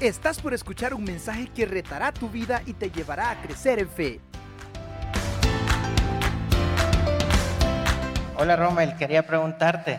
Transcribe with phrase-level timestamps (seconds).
[0.00, 3.90] Estás por escuchar un mensaje que retará tu vida y te llevará a crecer en
[3.90, 4.20] fe.
[8.36, 9.98] Hola Romel, quería preguntarte,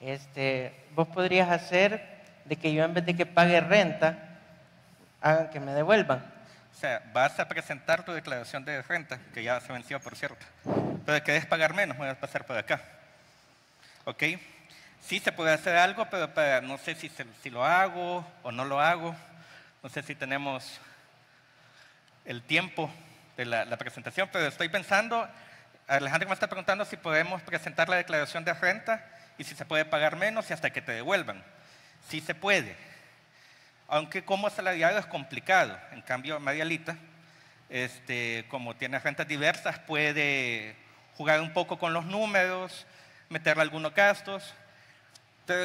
[0.00, 4.40] este, ¿vos podrías hacer de que yo en vez de que pague renta,
[5.20, 6.18] hagan que me devuelvan?
[6.76, 10.44] O sea, vas a presentar tu declaración de renta, que ya se venció, por cierto.
[11.06, 12.82] Pero querés pagar menos, voy a pasar por acá.
[14.06, 14.24] ¿Ok?
[15.00, 16.28] Sí se puede hacer algo, pero
[16.62, 17.10] no sé si,
[17.42, 19.16] si lo hago o no lo hago.
[19.82, 20.78] No sé si tenemos
[22.26, 22.90] el tiempo
[23.38, 25.26] de la, presentación, pero estoy pensando,
[25.88, 29.02] Alejandro me está preguntando si podemos presentar la declaración de renta
[29.38, 31.42] y si se puede pagar menos y hasta que te devuelvan.
[32.10, 32.76] Sí se puede,
[33.88, 35.78] aunque como asalariado es complicado.
[35.92, 36.98] En cambio, Marialita,
[37.70, 40.76] este, como tiene rentas diversas, puede
[41.16, 42.86] jugar un poco con los números,
[43.30, 44.54] meterle algunos gastos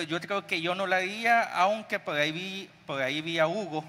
[0.07, 3.47] yo creo que yo no la haría, aunque por ahí vi, por ahí vi a
[3.47, 3.83] Hugo,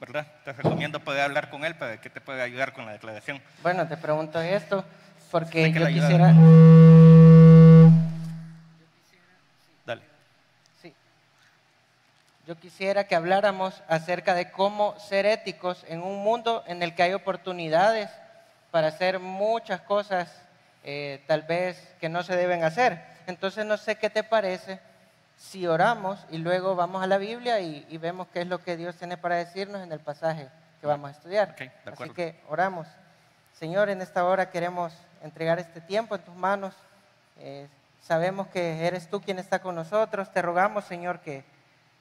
[0.00, 0.26] ¿verdad?
[0.44, 3.40] Te recomiendo poder hablar con él para que te pueda ayudar con la declaración.
[3.62, 4.82] Bueno, te pregunto esto,
[5.30, 6.32] porque yo quisiera...
[9.84, 10.02] Dale.
[10.80, 10.94] Sí.
[12.46, 17.02] Yo quisiera que habláramos acerca de cómo ser éticos en un mundo en el que
[17.02, 18.08] hay oportunidades
[18.70, 20.34] para hacer muchas cosas
[20.82, 23.04] eh, tal vez que no se deben hacer.
[23.26, 24.80] Entonces no sé qué te parece
[25.40, 28.94] si oramos y luego vamos a la Biblia y, vemos qué es lo que Dios
[28.96, 30.48] tiene para decirnos en el pasaje
[30.80, 31.56] que vamos a estudiar.
[31.86, 32.86] Así que oramos.
[33.54, 36.74] Señor, en esta hora queremos entregar este tiempo en tus manos.
[37.38, 37.68] Eh,
[38.02, 40.30] sabemos que eres tú quien está con nosotros.
[40.30, 41.42] Te rogamos, Señor, que,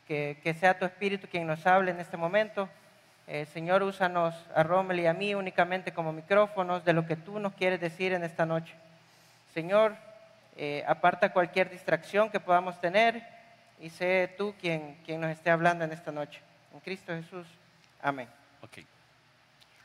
[0.05, 2.67] que, sea tu Espíritu quien nos hable en este momento.
[3.25, 7.39] Eh, Señor, úsanos a Rommel y a mí únicamente como micrófonos de lo que tú
[7.39, 8.75] nos quieres decir en esta noche.
[9.53, 9.95] Señor,
[10.61, 13.23] eh, aparta cualquier distracción que podamos tener
[13.79, 16.41] y sé tú quien, quien nos esté hablando en esta noche.
[16.73, 17.47] En Cristo Jesús.
[18.01, 18.27] Amén.
[18.63, 18.85] Okay.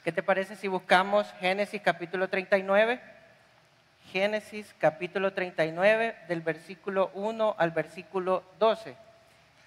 [0.03, 3.01] ¿Qué te parece si buscamos Génesis capítulo 39?
[4.11, 8.97] Génesis capítulo 39 del versículo 1 al versículo 12.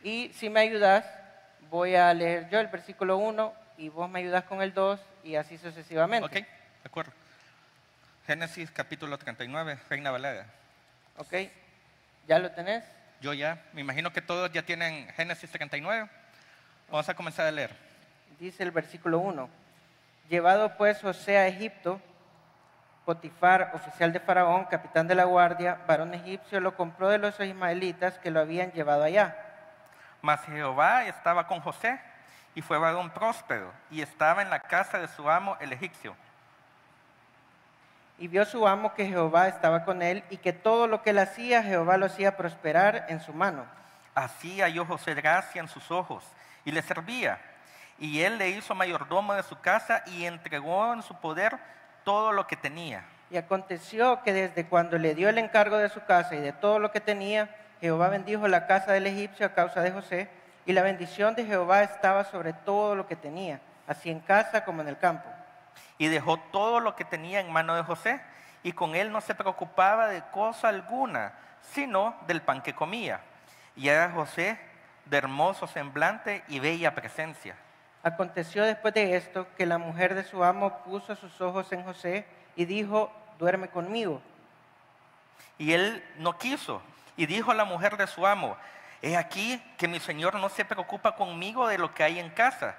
[0.03, 1.05] Y si me ayudas,
[1.69, 5.35] voy a leer yo el versículo 1 y vos me ayudas con el 2 y
[5.35, 6.27] así sucesivamente.
[6.27, 6.45] Ok, de
[6.83, 7.13] acuerdo.
[8.25, 10.47] Génesis capítulo 39, Reina Valera.
[11.17, 11.33] Ok,
[12.27, 12.83] ¿ya lo tenés?
[13.21, 16.07] Yo ya, me imagino que todos ya tienen Génesis 39.
[16.91, 17.75] Vamos a comenzar a leer.
[18.39, 19.49] Dice el versículo 1,
[20.29, 21.99] llevado pues José a Egipto,
[23.03, 28.19] Potifar, oficial de Faraón, capitán de la guardia, varón egipcio, lo compró de los ismaelitas
[28.19, 29.35] que lo habían llevado allá.
[30.21, 31.99] Mas Jehová estaba con José
[32.53, 36.15] y fue varón próspero y estaba en la casa de su amo el egipcio
[38.19, 41.19] y vio su amo que Jehová estaba con él y que todo lo que él
[41.19, 43.65] hacía, Jehová lo hacía prosperar en su mano.
[44.15, 46.23] Así halló José gracia en sus ojos
[46.65, 47.39] y le servía.
[47.99, 51.57] Y él le hizo mayordomo de su casa y entregó en su poder
[52.03, 53.05] todo lo que tenía.
[53.29, 56.79] Y aconteció que desde cuando le dio el encargo de su casa y de todo
[56.79, 57.49] lo que tenía,
[57.81, 60.29] Jehová bendijo la casa del egipcio a causa de José,
[60.65, 64.81] y la bendición de Jehová estaba sobre todo lo que tenía, así en casa como
[64.81, 65.27] en el campo
[65.97, 68.21] y dejó todo lo que tenía en mano de José
[68.63, 73.21] y con él no se preocupaba de cosa alguna, sino del pan que comía.
[73.75, 74.59] Y era José
[75.05, 77.55] de hermoso semblante y bella presencia.
[78.03, 82.25] Aconteció después de esto que la mujer de su amo puso sus ojos en José
[82.55, 84.21] y dijo, duerme conmigo.
[85.57, 86.81] Y él no quiso
[87.15, 88.57] y dijo a la mujer de su amo,
[89.01, 92.75] he aquí que mi señor no se preocupa conmigo de lo que hay en casa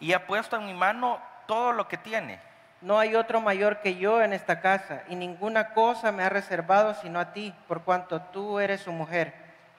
[0.00, 2.40] y ha puesto en mi mano todo lo que tiene
[2.82, 6.94] no hay otro mayor que yo en esta casa, y ninguna cosa me ha reservado
[6.94, 9.32] sino a ti, por cuanto tú eres su mujer.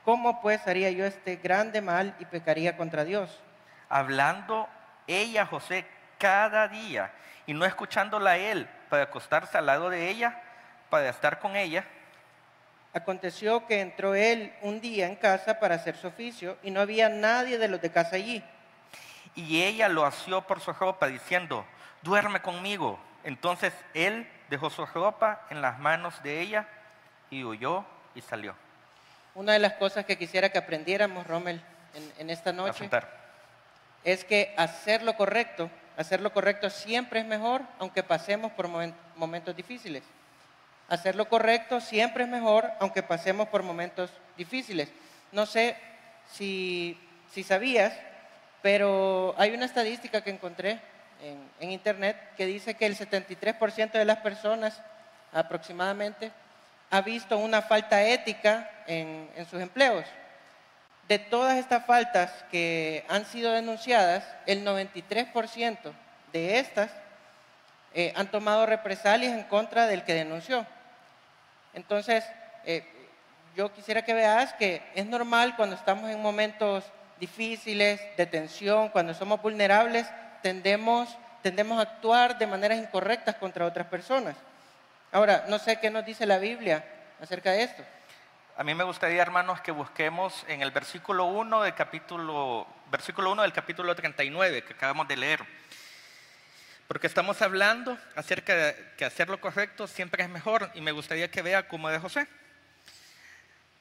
[0.06, 3.42] ¿Cómo pues haría yo este grande mal y pecaría contra Dios?
[3.90, 4.70] Hablando
[5.06, 5.86] ella, José,
[6.18, 7.12] cada día,
[7.46, 10.42] y no escuchándola a él para acostarse al lado de ella,
[10.90, 11.84] para estar con ella.
[12.94, 17.10] Aconteció que entró él un día en casa para hacer su oficio, y no había
[17.10, 18.42] nadie de los de casa allí.
[19.36, 21.66] Y ella lo asió por su ropa, diciendo,
[22.02, 23.00] duerme conmigo.
[23.24, 26.68] Entonces él dejó su ropa en las manos de ella
[27.30, 28.56] y huyó y salió.
[29.36, 31.62] Una de las cosas que quisiera que aprendiéramos, Rommel,
[32.20, 32.90] en, esta noche,
[34.04, 39.56] es que hacer lo correcto, hacer lo correcto siempre es mejor, aunque pasemos por momentos
[39.56, 40.04] difíciles.
[40.90, 44.90] Hacer lo correcto siempre es mejor, aunque pasemos por momentos difíciles.
[45.32, 45.78] No sé
[46.32, 47.00] si,
[47.32, 47.94] si sabías,
[48.64, 50.80] pero hay una estadística que encontré
[51.60, 54.82] en, Internet que dice que el 73% de las personas
[55.34, 56.32] aproximadamente
[56.90, 60.06] ha visto una falta ética en, sus empleos.
[61.10, 65.92] de todas estas faltas que han sido denunciadas, el 93%
[66.32, 66.90] de estas
[67.94, 70.66] eh, han tomado represalias en contra del que denunció.
[71.74, 72.24] Entonces,
[72.64, 72.86] eh,
[73.58, 76.86] yo quisiera que veas que es normal cuando estamos en momentos
[77.24, 80.06] difíciles, de tensión, cuando somos vulnerables,
[80.42, 81.08] tendemos,
[81.42, 84.36] tendemos a actuar de maneras incorrectas contra otras personas.
[85.10, 86.84] Ahora, no sé qué nos dice la Biblia
[87.22, 87.82] acerca de esto.
[88.58, 93.42] A mí me gustaría, hermanos, que busquemos en el versículo 1 del capítulo, versículo 1
[93.44, 95.40] del capítulo 39 que acabamos de leer.
[96.90, 101.32] Porque estamos hablando acerca de que hacer lo correcto siempre es mejor y me gustaría
[101.32, 102.28] que vea cómo de José.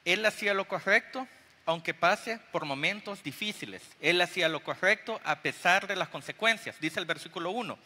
[0.04, 1.26] Él hacía lo correcto
[1.66, 3.82] aunque pase por momentos difíciles.
[4.00, 7.78] Él hacía lo correcto a pesar de las consecuencias, dice el versículo 1.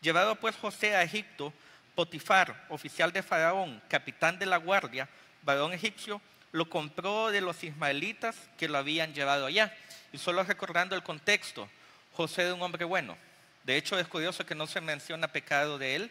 [0.00, 1.52] Llevado pues José a Egipto,
[1.94, 5.08] Potifar, oficial de Faraón, capitán de la guardia,
[5.42, 6.20] varón egipcio,
[6.50, 9.76] lo compró de los ismaelitas que lo habían llevado allá.
[10.12, 11.68] Y solo recordando el contexto,
[12.12, 13.16] José era un hombre bueno.
[13.64, 16.10] De hecho, es curioso que no se menciona pecado de él,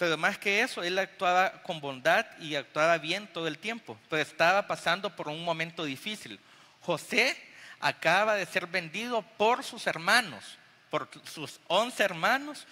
[0.00, 4.22] pero más que eso, él actuaba con bondad y actuaba bien todo el tiempo, pero
[4.22, 6.40] estaba pasando por un momento difícil.
[6.80, 7.36] José
[7.80, 10.56] acaba de ser vendido por sus hermanos,
[10.88, 12.66] por sus once hermanos,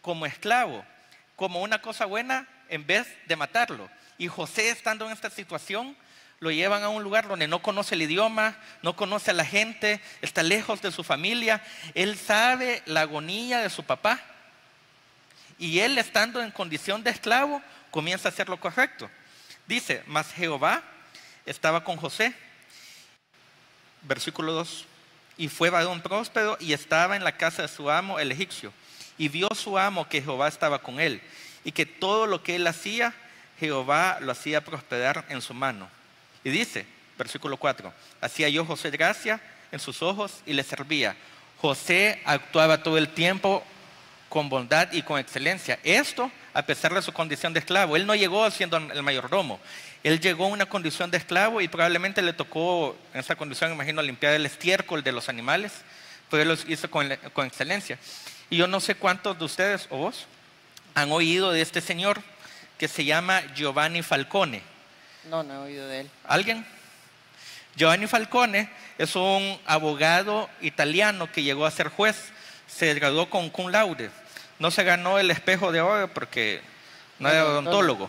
[0.00, 0.84] como esclavo,
[1.36, 3.88] como una cosa buena en vez de matarlo.
[4.18, 5.96] Y José estando en esta situación,
[6.40, 10.00] lo llevan a un lugar donde no conoce el idioma, no conoce a la gente,
[10.20, 11.62] está lejos de su familia.
[11.94, 14.31] Él sabe la agonía de su papá
[15.62, 17.62] y él estando en condición de esclavo
[17.92, 19.08] comienza a hacer lo correcto.
[19.64, 20.82] Dice, mas Jehová
[21.46, 22.34] estaba con José.
[24.02, 24.86] Versículo 2.
[25.38, 28.72] Y fue varón próspero y estaba en la casa de su amo el egipcio.
[29.16, 31.22] Y vio su amo que Jehová estaba con él
[31.62, 33.14] y que todo lo que él hacía,
[33.60, 35.88] Jehová lo hacía prosperar en su mano.
[36.42, 36.86] Y dice,
[37.16, 41.14] versículo 4, hacía yo José gracia en sus ojos y le servía.
[41.60, 43.64] José actuaba todo el tiempo
[44.32, 45.78] con bondad y con excelencia.
[45.84, 47.96] Esto a pesar de su condición de esclavo.
[47.96, 49.60] Él no llegó siendo el mayordomo.
[50.02, 54.00] Él llegó en una condición de esclavo y probablemente le tocó en esa condición, imagino,
[54.00, 55.72] limpiar el estiércol de los animales,
[56.30, 57.98] pero él lo hizo con, con excelencia.
[58.48, 60.24] Y yo no sé cuántos de ustedes o vos
[60.94, 62.22] han oído de este señor
[62.78, 64.62] que se llama Giovanni Falcone.
[65.28, 66.10] No, no he oído de él.
[66.24, 66.64] ¿Alguien?
[67.76, 72.30] Giovanni Falcone es un abogado italiano que llegó a ser juez.
[72.66, 74.10] Se graduó con cum laude
[74.62, 76.60] no se ganó el espejo de oro porque
[77.18, 78.08] no era odontólogo.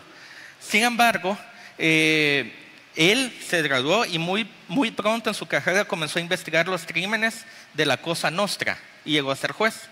[0.60, 1.36] Sin embargo,
[1.78, 2.54] eh,
[2.94, 7.44] él se graduó y muy, muy pronto en su carrera comenzó a investigar los crímenes
[7.72, 9.88] de la Cosa Nostra y llegó a ser juez.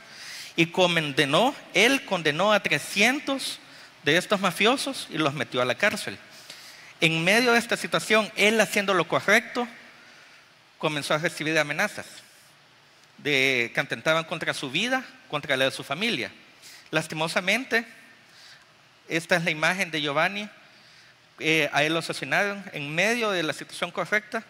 [0.55, 3.59] Y condenó, él condenó a 300
[4.05, 6.17] de estos mafiosos y los metió a la cárcel.
[7.01, 9.67] En medio de esta situación, él haciendo lo correcto,
[10.79, 12.07] comenzó a recibir amenazas
[13.19, 16.31] de, que atentaban contra su vida, contra la de su familia.
[16.93, 17.87] Lastimosamente,
[19.09, 20.47] esta es la imagen de Giovanni.
[21.39, 24.45] Eh, a él lo asesinaron en medio de la situación correcta,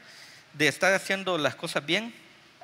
[0.52, 2.12] de estar haciendo las cosas bien,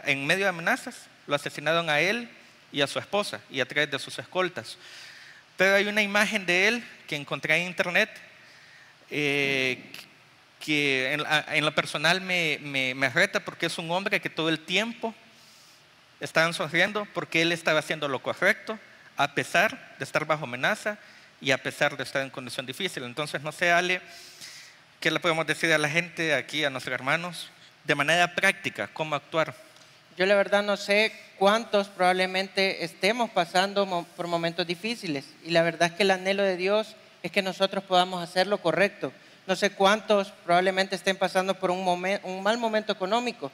[0.03, 2.29] en medio de amenazas, lo asesinaron a él
[2.73, 4.77] y a su esposa y a través de sus escoltas.
[5.57, 8.11] Pero hay una imagen de él que encontré en internet
[9.11, 9.93] eh,
[10.59, 15.15] que en, lo personal me, me, reta porque es un hombre que todo el tiempo
[16.19, 18.77] estaba sonriendo porque él estaba haciendo lo correcto,
[19.19, 20.97] a pesar de estar bajo amenaza
[21.41, 23.03] y a pesar de estar en condición difícil.
[23.03, 24.01] Entonces, no sé, Ale,
[25.01, 27.51] ¿qué le podemos decir a la gente aquí, a nuestros hermanos,
[27.85, 29.55] de manera práctica, cómo actuar?
[30.17, 35.91] Yo la verdad no sé cuántos probablemente estemos pasando por momentos difíciles y la verdad
[35.91, 39.13] es que el anhelo de Dios es que nosotros podamos hacer lo correcto.
[39.47, 41.87] No sé cuántos probablemente estén pasando por un,
[42.23, 43.51] un mal momento económico,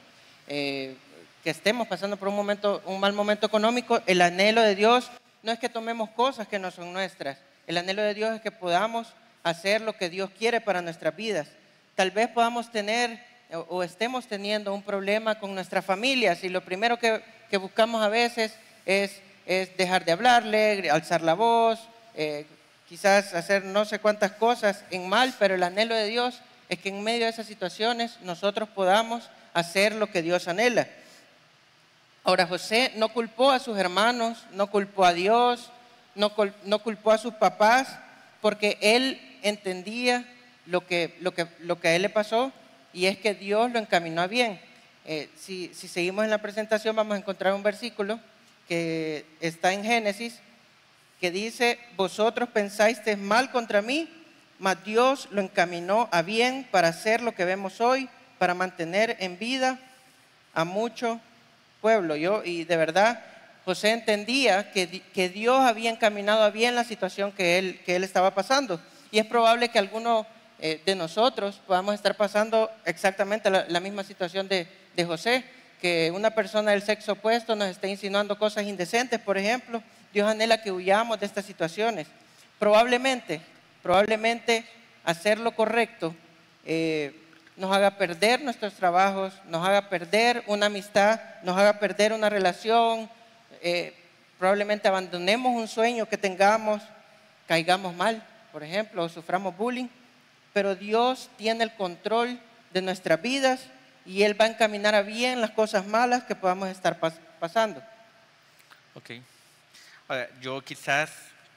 [0.47, 0.95] eh,
[1.43, 4.01] que estemos pasando por un, momento, un mal momento económico.
[4.05, 5.09] El anhelo de Dios
[5.45, 7.37] no es que tomemos cosas que no son nuestras.
[7.67, 11.47] El anhelo de Dios es que podamos hacer lo que Dios quiere para nuestras vidas.
[11.93, 13.19] Tal vez podamos tener
[13.69, 17.21] o, estemos teniendo un problema con nuestras familias y lo primero que,
[17.59, 18.55] buscamos a veces
[18.87, 19.21] es,
[19.77, 21.79] dejar de hablarle, alzar la voz,
[22.15, 22.47] eh,
[22.89, 26.89] quizás hacer no sé cuántas cosas en mal, pero el anhelo de Dios es que
[26.89, 30.87] en medio de esas situaciones nosotros podamos hacer lo que Dios anhela.
[32.25, 35.69] Ahora José no culpó a sus hermanos, no culpó a Dios,
[36.15, 36.33] no,
[36.79, 37.87] culpó a sus papás,
[38.41, 40.25] porque él entendía
[40.65, 41.13] lo que,
[41.83, 42.51] a él le pasó
[42.93, 44.59] y es que Dios lo encaminó a bien.
[45.05, 48.19] Eh, si, si seguimos en la presentación vamos a encontrar un versículo
[48.67, 50.39] que está en Génesis
[51.21, 54.09] que dice, vosotros pensáis mal contra mí,
[54.57, 59.37] mas Dios lo encaminó a bien para hacer lo que vemos hoy, para mantener en
[59.37, 59.79] vida
[60.55, 61.21] a mucho
[61.85, 62.15] pueblo.
[62.15, 63.19] Yo, y de verdad,
[63.63, 68.33] José entendía que, que Dios había encaminado bien la situación que él, que él estaba
[68.33, 68.81] pasando.
[69.11, 70.25] Y es probable que algunos
[70.59, 74.65] eh, de nosotros podamos estar pasando exactamente la, misma situación de,
[74.95, 75.43] de José,
[75.79, 79.83] que una persona del sexo opuesto nos esté insinuando cosas indecentes, por ejemplo.
[80.11, 82.07] Dios anhela que huyamos de estas situaciones.
[82.57, 83.41] Probablemente,
[83.83, 84.65] probablemente
[85.03, 86.15] hacer lo correcto
[86.65, 87.13] eh,
[87.57, 93.09] nos haga perder nuestros trabajos, nos haga perder una amistad, nos haga perder una relación,
[93.61, 93.95] eh,
[94.37, 96.81] probablemente abandonemos un sueño que tengamos,
[97.47, 98.21] caigamos mal,
[98.51, 99.87] por ejemplo, o suframos bullying,
[100.53, 102.39] pero Dios tiene el control
[102.71, 103.61] de nuestras vidas
[104.05, 106.99] y Él va a encaminar a bien las cosas malas que podamos estar
[107.39, 107.81] pasando.
[108.93, 109.11] Ok.
[110.07, 111.09] Ahora, yo quizás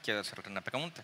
[0.03, 1.03] quiero hacerte una pregunta.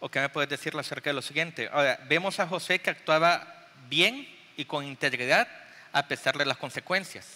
[0.00, 1.70] ¿O qué me puedes decir acerca de lo siguiente?
[1.72, 3.61] Ahora, vemos a José que actuaba
[3.92, 5.46] bien y con integridad
[5.92, 7.26] a pesar de las consecuencias.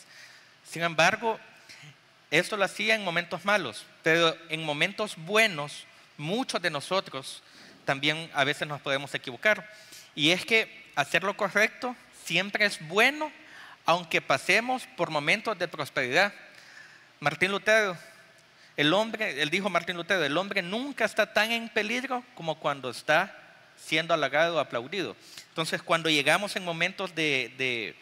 [0.65, 1.39] Sin embargo,
[2.31, 5.85] esto lo hacía en momentos malos, pero en momentos buenos,
[6.17, 7.43] muchos de nosotros
[7.85, 9.71] también a veces nos podemos equivocar.
[10.15, 11.95] Y es que hacer lo correcto
[12.25, 13.31] siempre es bueno,
[13.85, 16.33] aunque pasemos por momentos de prosperidad.
[17.21, 17.99] Martín Lutero,
[18.79, 22.89] el hombre, él dijo Martín Lutero, el hombre nunca está tan en peligro como cuando
[22.89, 23.46] está
[23.77, 25.17] siendo halagado aplaudido.
[25.49, 27.95] Entonces, cuando llegamos en momentos de,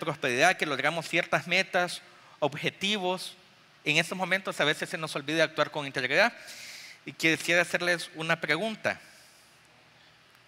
[0.00, 2.02] prosperidad, que logramos ciertas metas,
[2.40, 3.36] objetivos,
[3.84, 6.32] en esos momentos a veces se nos olvida actuar con integridad.
[7.06, 9.00] Y quisiera hacerles una pregunta.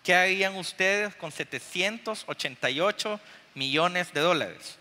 [0.02, 3.20] ¿Qué harían ustedes con 788
[3.54, 4.78] millones de dólares?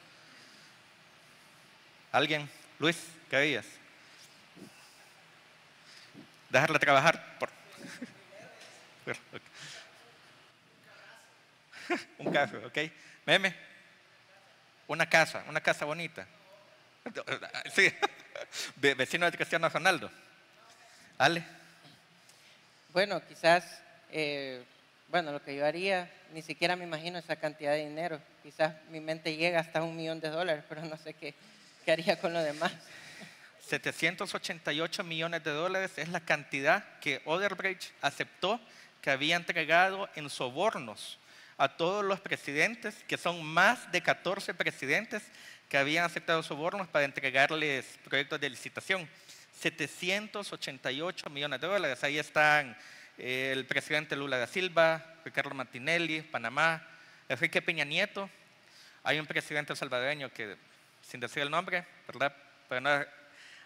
[2.12, 2.50] ¿Alguien?
[2.80, 2.98] Luis,
[3.30, 3.66] ¿qué harías?
[6.50, 7.50] Dejarla trabajar por...
[12.20, 12.78] un carro, ¿ok?
[13.26, 13.56] Meme.
[14.88, 16.28] Una casa, una casa bonita.
[17.74, 17.92] Sí,
[18.76, 20.12] vecino de Cristiano Ronaldo.
[21.18, 21.44] ¿Ale?
[22.94, 24.64] Bueno, quizás, eh,
[25.08, 28.22] bueno, lo que yo haría, ni siquiera me imagino esa cantidad de dinero.
[28.44, 31.34] Quizás mi mente llega hasta un millón de dólares, pero no sé qué,
[31.84, 32.72] qué haría con lo demás.
[33.68, 38.60] 788 millones de dólares es la cantidad que Oderbrecht aceptó
[39.02, 41.18] que había entregado en sobornos
[41.58, 45.24] a todos los presidentes, que son más de 14 presidentes
[45.70, 49.08] que habían aceptado sobornos para entregarles proyectos de licitación.
[49.60, 52.04] 788 millones de dólares.
[52.04, 52.78] Ahí están
[53.18, 56.86] eh, el presidente Lula da Silva, Ricardo Martinelli, Panamá,
[57.30, 58.30] Enrique Peña Nieto.
[59.04, 60.58] Hay un presidente salvadoreño que,
[61.02, 62.36] sin decir el nombre, ¿verdad?
[62.68, 63.06] Para no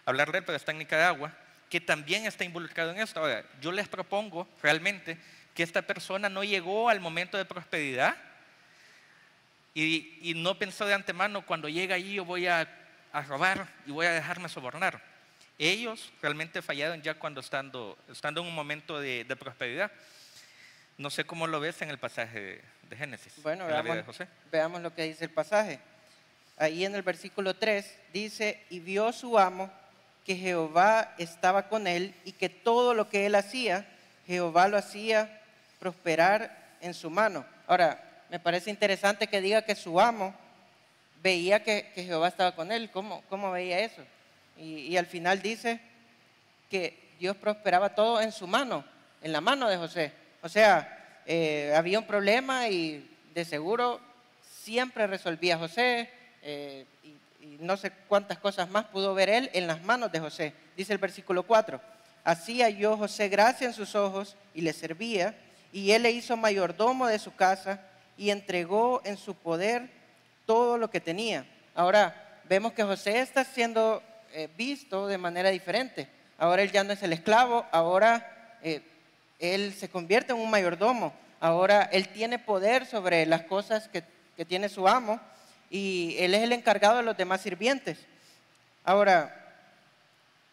[0.04, 1.32] hablar de él, pero está en Nicaragua
[1.70, 3.20] que también está involucrado en esto.
[3.20, 5.16] Ahora, yo les propongo realmente
[5.54, 8.16] que esta persona no llegó al momento de prosperidad
[9.72, 12.68] y, no pensó de antemano, cuando llega allí yo voy a,
[13.28, 15.00] robar y voy a dejarme sobornar.
[15.58, 19.92] Ellos realmente fallaron ya cuando estando, estando en un momento de, prosperidad.
[20.98, 23.40] No sé cómo lo ves en el pasaje de, Génesis.
[23.42, 24.18] Bueno, veamos,
[24.50, 25.78] veamos lo que dice el pasaje.
[26.56, 29.72] Ahí en el versículo 3 dice, y vio su amo
[30.24, 33.86] que Jehová estaba con él y que todo lo que él hacía,
[34.26, 35.40] Jehová lo hacía
[35.78, 37.44] prosperar en su mano.
[37.66, 40.34] Ahora, me parece interesante que diga que su amo
[41.22, 42.90] veía que, Jehová estaba con él.
[42.90, 44.02] ¿Cómo, cómo veía eso?
[44.56, 45.80] Y, al final dice
[46.70, 48.84] que Dios prosperaba todo en su mano,
[49.22, 50.12] en la mano de José.
[50.42, 54.00] O sea, eh, había un problema y de seguro
[54.42, 56.10] siempre resolvía José.
[56.42, 56.84] Eh,
[57.60, 60.52] no sé cuántas cosas más pudo ver él en las manos de José.
[60.76, 61.80] Dice el versículo 4,
[62.24, 65.34] así halló José gracia en sus ojos y le servía,
[65.72, 67.80] y él le hizo mayordomo de su casa
[68.16, 69.88] y entregó en su poder
[70.46, 71.46] todo lo que tenía.
[71.74, 76.08] Ahora vemos que José está siendo eh, visto de manera diferente.
[76.38, 78.82] Ahora él ya no es el esclavo, ahora eh,
[79.38, 81.12] él se convierte en un mayordomo.
[81.38, 84.02] Ahora él tiene poder sobre las cosas que,
[84.36, 85.20] que tiene su amo
[85.70, 87.98] y él es el encargado de los demás sirvientes.
[88.84, 89.36] Ahora,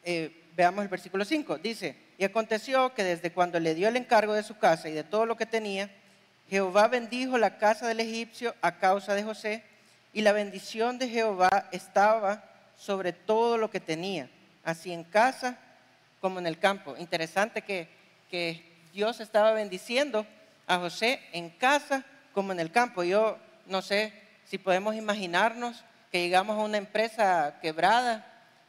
[0.03, 1.57] eh, veamos el versículo 5.
[1.57, 5.03] Dice, y aconteció que desde cuando le dio el encargo de su casa y de
[5.03, 5.89] todo lo que tenía,
[6.49, 9.63] Jehová bendijo la casa del egipcio a causa de José,
[10.13, 12.43] y la bendición de Jehová estaba
[12.77, 14.29] sobre todo lo que tenía,
[14.63, 15.57] así en casa
[16.21, 16.95] como en el campo.
[16.97, 17.87] Interesante que,
[18.29, 20.25] que Dios estaba bendiciendo
[20.67, 23.03] a José en casa como en el campo.
[23.03, 24.13] Yo no sé
[24.49, 28.25] si podemos imaginarnos que llegamos a una empresa quebrada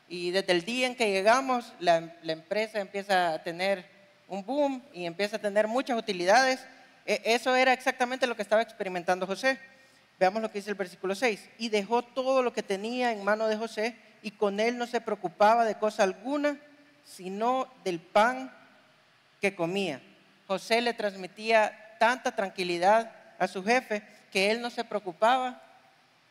[0.09, 3.87] y desde el día en que llegamos la, empresa empieza a tener
[4.27, 6.67] un boom y empieza a tener muchas utilidades.
[7.07, 9.59] E, eso era exactamente lo que estaba experimentando José.
[10.19, 11.49] Veamos lo que dice el versículo 6.
[11.59, 15.01] Y dejó todo lo que tenía en mano de José y con él no se
[15.01, 16.59] preocupaba de cosa alguna,
[17.05, 18.53] sino del pan
[19.41, 20.01] que comía.
[20.49, 25.63] José le transmitía tanta tranquilidad a su jefe que él no se preocupaba,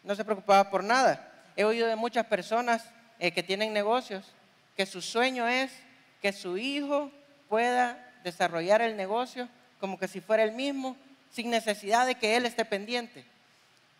[0.08, 1.30] no se preocupaba por nada.
[1.58, 2.84] He oído de muchas personas
[3.20, 4.26] eh, que tienen negocios
[4.78, 5.72] que su sueño es
[6.22, 7.12] que su hijo
[7.50, 9.50] pueda desarrollar el negocio
[9.80, 10.96] como que si fuera el mismo,
[11.32, 13.26] sin necesidad de que él esté pendiente.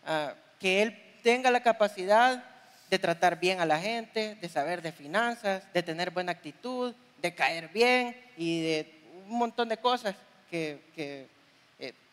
[0.06, 2.44] Ah, que él tenga la capacidad
[2.90, 7.36] de tratar bien a la gente, de saber de finanzas, de tener buena actitud, de
[7.36, 10.16] caer bien y de un montón de cosas
[10.50, 11.28] que, eh,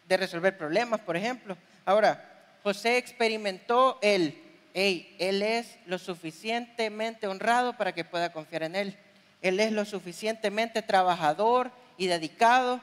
[0.08, 1.56] de resolver problemas, por ejemplo.
[1.86, 2.33] Ahora,
[2.64, 4.40] José experimentó él,
[4.72, 8.98] él es lo suficientemente honrado para que pueda confiar en él.
[9.42, 12.80] Él es lo suficientemente trabajador y dedicado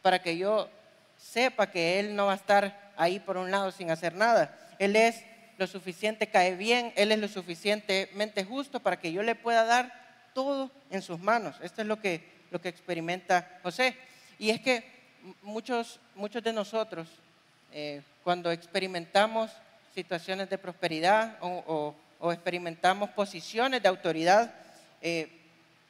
[0.00, 0.70] para que yo
[1.18, 4.58] sepa que él no va a estar ahí por un lado sin hacer nada.
[4.78, 5.22] Él es
[5.58, 9.92] lo suficiente, cae bien, Él es lo suficientemente justo para que yo le pueda dar
[10.32, 11.56] todo en sus manos.
[11.62, 13.94] Esto es lo que, lo que experimenta José.
[14.38, 14.82] Y es que
[15.42, 17.08] muchos, muchos de nosotros,
[17.72, 19.50] eh, cuando experimentamos
[19.94, 21.94] situaciones de prosperidad o,
[22.32, 24.52] experimentamos posiciones de autoridad,
[25.00, 25.28] eh,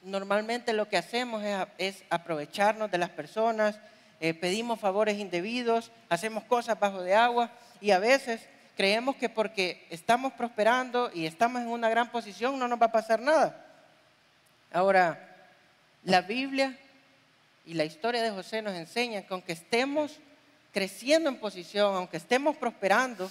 [0.03, 1.43] normalmente lo que hacemos
[1.79, 3.79] es, aprovecharnos de las personas,
[4.21, 8.41] eh, pedimos favores indebidos, hacemos cosas bajo de agua y a veces
[8.77, 12.93] creemos que porque estamos prosperando y estamos en una gran posición no nos va a
[12.93, 13.67] pasar nada.
[14.73, 15.19] Ahora,
[16.05, 16.79] la Biblia
[17.67, 20.21] y la historia de José nos enseñan que aunque estemos
[20.73, 23.31] creciendo en posición, aunque estemos prosperando,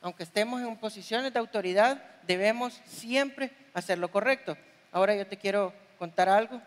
[0.00, 4.56] aunque estemos en posiciones de autoridad, debemos siempre hacer lo correcto.
[4.92, 6.60] Ahora yo te quiero contar algo.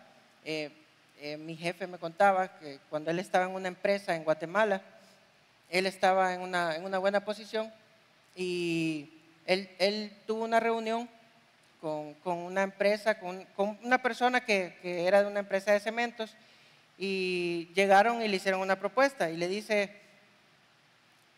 [0.44, 0.72] Eh,
[1.20, 4.82] eh, mi jefe me contaba que cuando él estaba en una empresa en Guatemala,
[5.70, 7.72] él estaba en una, en una buena posición
[8.36, 9.10] y
[9.46, 11.10] él, tuvo una reunión
[11.80, 13.46] con, una empresa, con,
[13.84, 16.36] una persona que, era de una empresa de cementos
[16.98, 20.01] y llegaron y le hicieron una propuesta y le dice,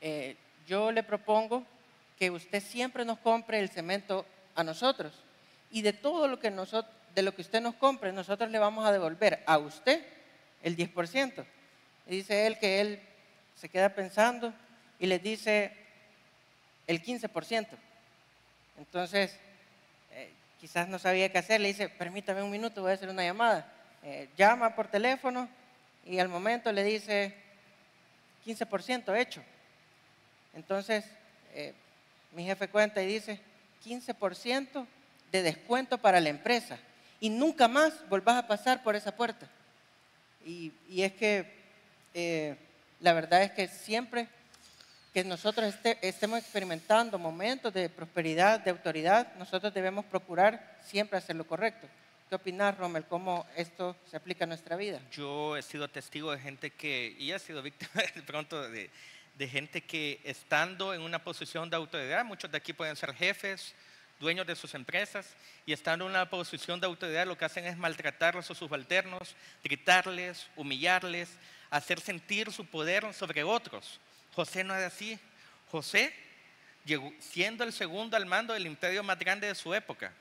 [0.05, 0.35] eh,
[0.67, 1.63] yo le propongo
[2.19, 5.13] que usted siempre nos compre el cemento a nosotros
[5.71, 8.85] y de todo lo que nosotros, de lo que usted nos compre, nosotros le vamos
[8.85, 10.05] a devolver a usted
[10.61, 11.45] el 10%.
[12.07, 12.99] Y dice él que él
[13.55, 14.53] se queda pensando
[14.99, 15.71] y le dice,
[16.85, 17.67] el 15%.
[18.79, 19.39] Entonces,
[20.11, 23.23] eh, quizás no sabía qué hacer, le dice, permítame un minuto, voy a hacer una
[23.23, 23.71] llamada.
[24.03, 25.47] Eh, llama por teléfono
[26.05, 27.33] y al momento le dice
[28.45, 29.41] 15% hecho.
[30.53, 31.05] Entonces,
[31.53, 31.73] eh,
[32.31, 33.39] mi jefe cuenta y dice
[33.85, 34.85] 15%
[35.31, 36.77] de descuento para la empresa
[37.19, 39.47] y nunca más volvás a pasar por esa puerta.
[40.45, 41.63] Y, y es que
[42.99, 44.27] la verdad es que siempre
[45.13, 51.35] que nosotros este, estemos experimentando momentos de prosperidad, de autoridad, nosotros debemos procurar siempre hacer
[51.35, 51.87] lo correcto.
[52.29, 53.05] ¿Qué opinas, Rommel?
[53.05, 54.99] ¿Cómo esto se aplica a nuestra vida?
[55.11, 58.89] Yo he sido testigo de gente que, y he sido víctima de pronto de,
[59.35, 63.73] de gente que estando en una posición de autoridad, muchos de aquí pueden ser jefes,
[64.19, 67.77] dueños de sus empresas, y estando en una posición de autoridad, lo que hacen es
[67.77, 71.37] maltratar a sus subalternos, gritarles, humillarles,
[71.69, 73.99] hacer sentir su poder sobre otros.
[74.33, 75.19] José no es así.
[75.69, 76.13] José,
[77.19, 80.13] siendo el segundo al mando del imperio más grande de su época,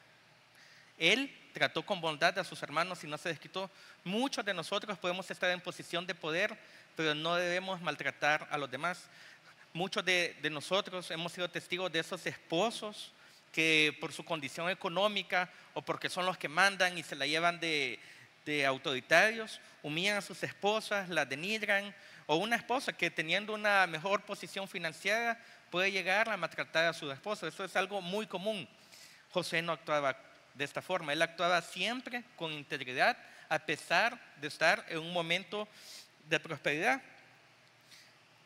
[0.98, 3.70] él trató con bondad a sus hermanos y no se desquitó.
[4.04, 6.56] Muchos de nosotros podemos estar en posición de poder,
[6.96, 9.04] pero no debemos maltratar a los demás.
[9.72, 13.12] Muchos de, nosotros hemos sido testigos de esos esposos
[13.52, 17.60] que por su condición económica o porque son los que mandan y se la llevan
[17.60, 17.98] de,
[18.44, 21.94] de autoritarios, humillan a sus esposas, las denigran,
[22.26, 25.38] o una esposa que teniendo una mejor posición financiera
[25.70, 27.48] puede llegar a maltratar a su esposa.
[27.48, 28.68] Eso es algo muy común.
[29.30, 30.16] José no actuaba
[30.54, 33.16] de esta forma, él actuaba siempre con integridad
[33.48, 35.68] a pesar de estar en un momento
[36.28, 37.02] de prosperidad.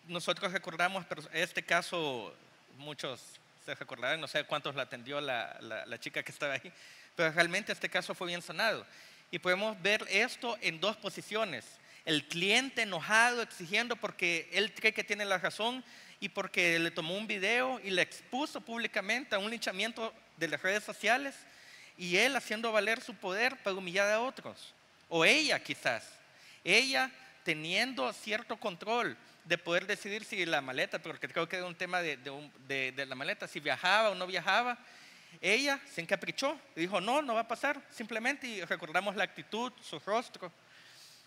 [0.07, 2.35] Nosotros recordamos este caso,
[2.77, 3.23] muchos
[3.65, 6.73] se recordarán, no sé cuántos la atendió la, la chica que estaba ahí,
[7.17, 8.87] pero realmente este caso fue bien sanado.
[9.31, 11.65] Y podemos ver esto en dos posiciones
[12.07, 15.85] el cliente enojado, exigiendo porque él cree que tiene la razón
[16.21, 20.63] y porque le tomó un video y le expuso públicamente a un linchamiento de las
[20.63, 21.35] redes sociales
[21.97, 24.75] y él haciendo valer su poder para humillar a otros.
[25.09, 26.09] O ella quizás,
[26.65, 27.11] ella
[27.45, 32.03] teniendo cierto control de poder decidir si la maleta, porque creo que era un tema
[32.03, 34.77] de, la maleta, si viajaba o no viajaba,
[35.41, 39.73] ella se encaprichó y dijo, no, no va a pasar, simplemente, y recordamos la actitud,
[39.81, 40.51] su rostro.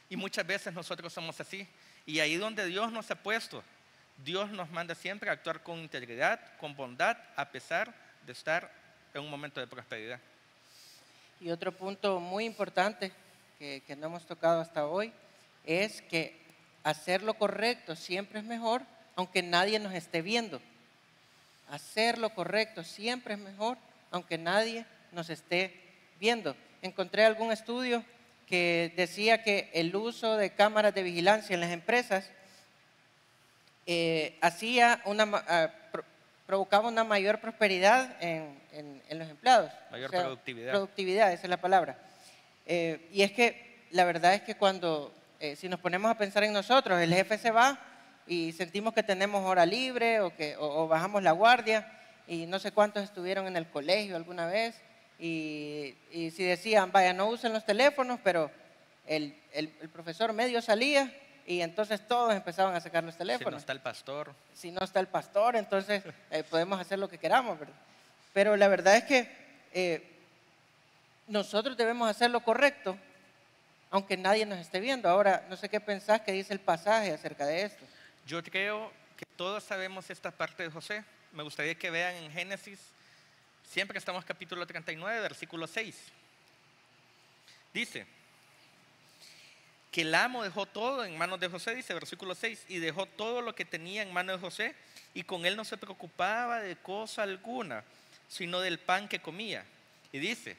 [0.10, 1.67] Y muchas veces nosotros somos así.
[2.05, 3.63] Y ahí donde Dios nos ha puesto,
[4.17, 7.93] Dios nos manda siempre a actuar con integridad, con bondad, a pesar
[8.25, 8.69] de estar
[9.13, 10.19] en un momento de prosperidad.
[11.41, 13.13] Y otro punto muy importante
[13.58, 15.13] que, no hemos tocado hasta hoy
[15.65, 16.38] es que
[16.84, 18.82] hacer lo correcto siempre es mejor,
[19.15, 20.62] aunque nadie nos esté viendo.
[21.69, 23.78] Hacer lo correcto siempre es mejor,
[24.12, 25.80] aunque nadie nos esté
[26.19, 26.58] viendo.
[26.82, 28.04] Encontré algún estudio
[28.45, 32.30] que decía que el uso de cámaras de vigilancia en las empresas
[33.86, 35.71] eh, hacía una, ah,
[36.53, 39.71] provocaba una mayor prosperidad en, en- en los empleados.
[39.91, 40.71] Mayor productividad.
[40.71, 41.95] Productividad, esa es la palabra.
[42.65, 46.43] Eh, y es que la verdad es que cuando, eh, si nos ponemos a pensar
[46.43, 47.77] en nosotros, el jefe se va
[48.25, 51.88] y sentimos que tenemos hora libre o, que, o, o bajamos la guardia
[52.27, 54.81] y no sé cuántos estuvieron en el colegio alguna vez
[55.19, 58.49] y, y si decían, vaya, no usen los teléfonos, pero
[59.05, 61.13] el, el- el profesor medio salía
[61.49, 64.81] y entonces todos empezaban a sacar los Si no teléfonos está el pastor, si no
[64.83, 67.73] está el pastor, entonces eh, podemos hacer lo que queramos, ¿verdad?
[68.33, 69.31] Pero la verdad es que
[69.73, 70.15] eh,
[71.25, 72.95] nosotros debemos hacer lo correcto,
[73.89, 75.09] aunque nadie nos esté viendo.
[75.09, 77.83] Ahora, no sé qué pensás que dice el pasaje acerca de esto.
[78.27, 81.03] yo creo que todos sabemos esta parte de José.
[81.31, 82.79] Me gustaría que vean en Génesis,
[83.67, 85.95] siempre estamos capítulo 39, versículo 6.
[87.73, 88.05] Dice,
[89.91, 93.41] que el amo dejó todo en manos de José, dice versículo 6, y dejó todo
[93.41, 94.75] lo que tenía en manos de José,
[95.13, 97.84] y con él no se preocupaba de cosa alguna,
[98.28, 99.65] sino del pan que comía.
[100.12, 100.58] Y dice,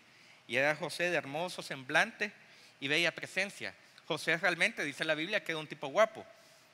[0.49, 2.33] y era José de hermoso semblante
[2.81, 3.75] y bella presencia.
[4.07, 6.27] José realmente, dice la Biblia, que era un tipo guapo.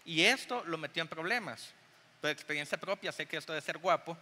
[0.06, 1.74] Y esto lo metió en problemas.
[2.22, 4.16] Por experiencia propia, sé que esto de ser guapo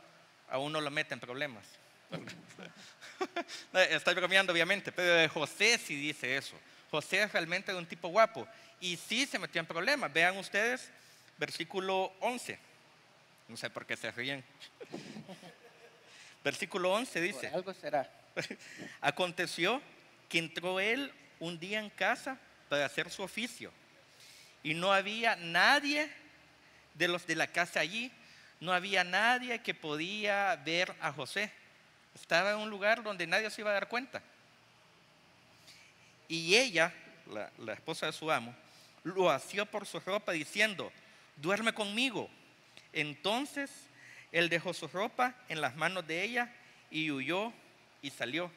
[0.49, 1.65] a uno lo mete en problemas.
[3.91, 6.57] Estoy bromeando, obviamente, pero José sí dice eso.
[6.95, 8.47] José es realmente un tipo guapo.
[8.79, 10.13] Y sí se metió en problemas.
[10.13, 10.91] Vean ustedes,
[11.39, 12.57] versículo 11.
[13.49, 14.45] No sé por qué se ríen.
[16.45, 17.49] Versículo 11 dice.
[17.49, 18.09] Por algo será.
[19.01, 19.83] Aconteció
[20.29, 23.73] que entró él un día en casa para hacer su oficio
[24.63, 26.09] y no había nadie
[26.95, 28.13] de los de la casa allí,
[28.61, 31.51] no había nadie que podía ver a José.
[32.15, 34.23] Estaba en un lugar donde nadie se iba a dar cuenta.
[36.29, 36.93] Y ella,
[37.59, 38.55] la, esposa de su amo,
[39.03, 40.93] lo asió por su ropa diciendo,
[41.37, 42.31] duerme conmigo.
[42.93, 43.71] Entonces
[44.33, 46.53] él dejó su ropa en las manos de ella
[46.91, 47.53] y huyó
[48.03, 48.51] y salió.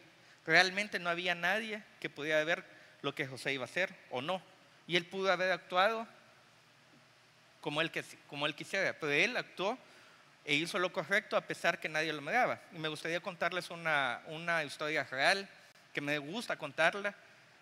[0.46, 2.64] Realmente no había nadie que pudiera ver
[3.02, 4.42] lo que José iba a hacer o no.
[4.88, 6.08] Y él pudo haber actuado
[7.62, 7.92] como él,
[8.28, 9.78] como él quisiera, pero él actuó
[10.46, 12.62] e hizo lo correcto a pesar que nadie lo miraba.
[12.72, 15.48] Y me gustaría contarles una, una historia real
[15.94, 17.14] que me gusta contarla.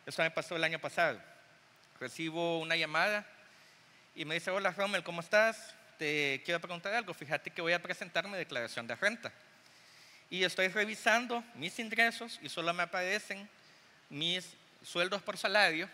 [0.05, 1.19] Eso me pasó el año pasado.
[1.99, 3.25] Recibo una llamada
[4.13, 5.73] y me dice, hola Rommel, ¿cómo estás?
[5.97, 7.13] Te quiero preguntar algo.
[7.13, 9.31] Fíjate que voy a presentar mi declaración de renta.
[10.29, 13.49] Y estoy revisando mis ingresos y solo me aparecen
[14.09, 15.89] mis sueldos por salario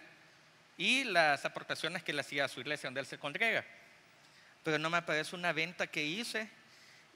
[0.78, 3.64] y las aportaciones que le hacía a su iglesia donde él se congrega.
[4.64, 6.50] Pero no me aparece una venta que hice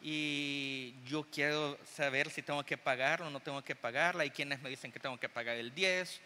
[0.01, 4.23] y yo quiero saber si tengo que pagarla o no tengo que pagarla.
[4.23, 6.21] Hay quienes me dicen que tengo que pagar el 10.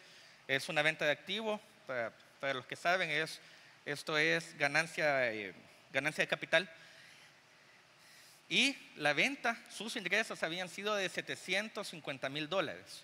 [0.50, 3.40] Es una venta de activo, para, los que saben, es,
[3.86, 5.54] esto es ganancia, eh,
[5.94, 6.68] ganancia de capital.
[8.50, 13.04] Y la venta, sus ingresos habían sido de 750 mil dólares.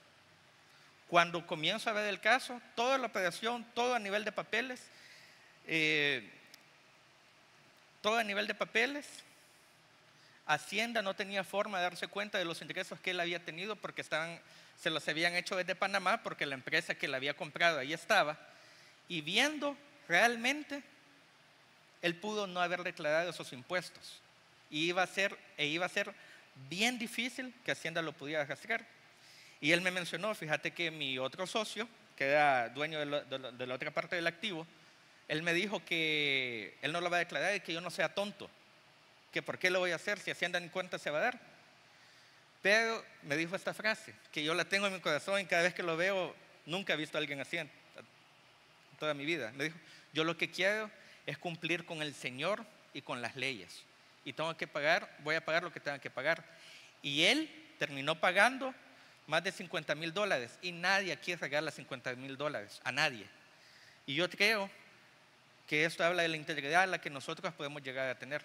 [1.08, 4.81] Cuando comienzo a ver el caso, toda la operación, todo a nivel de papeles,
[5.67, 6.27] eh,
[8.01, 9.05] todo a nivel de papeles,
[10.47, 14.01] Hacienda no tenía forma de darse cuenta de los ingresos que él había tenido porque
[14.01, 14.39] estaban,
[14.80, 18.38] se los habían hecho desde Panamá porque la empresa que la había comprado ahí estaba.
[19.08, 20.84] Y viendo realmente,
[22.02, 24.22] él pudo no haber declarado esos impuestos.
[24.70, 26.14] Y iba a ser, e iba a ser
[26.70, 28.86] bien difícil que Hacienda lo pudiera rastrear.
[29.62, 33.76] Y él me mencionó, fíjate que mi otro socio, que era dueño de, de la
[33.76, 34.68] otra parte del activo,
[35.28, 38.14] él me dijo que él no lo va a declarar y que yo no sea
[38.14, 38.50] tonto,
[39.32, 41.55] que por qué lo voy a hacer si Hacienda ni cuenta se va a dar.
[42.65, 45.75] Pero me dijo esta frase, que yo la tengo en mi corazón y cada vez
[45.75, 47.69] que lo veo, nunca he visto a alguien así en
[48.97, 49.51] toda mi vida.
[49.56, 49.78] Me dijo,
[50.13, 50.89] yo lo que quiero
[51.28, 53.84] es cumplir con el Señor y con las leyes.
[54.23, 56.43] Y tengo que pagar, voy a pagar lo que tenga que pagar.
[57.04, 58.73] Y él terminó pagando
[59.28, 63.28] más de 50 mil dólares y nadie aquí regala 50 mil dólares, a nadie.
[64.08, 64.71] Y yo creo
[65.67, 68.43] que esto habla de la integridad a la que nosotros podemos llegar a tener.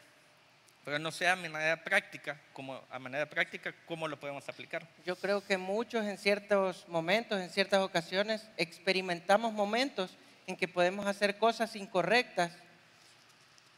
[0.84, 4.86] Pero no sé a manera práctica, como, a manera práctica, cómo lo podemos aplicar.
[5.04, 10.16] Yo creo que muchos en ciertos momentos, en ciertas ocasiones, experimentamos momentos
[10.46, 12.52] en que podemos hacer cosas incorrectas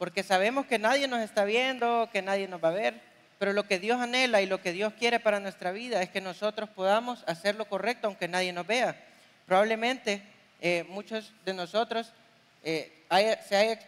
[0.03, 3.01] porque sabemos que nadie nos está viendo, que nadie nos va a ver,
[3.39, 6.21] pero lo que Dios anhela y lo que Dios quiere para nuestra vida es que
[6.21, 9.01] nosotros podamos hacer lo correcto aunque nadie nos vea.
[9.47, 10.21] Probablemente
[10.61, 12.13] eh, muchos de nosotros
[12.65, 13.05] eh,
[13.49, 13.79] se haya,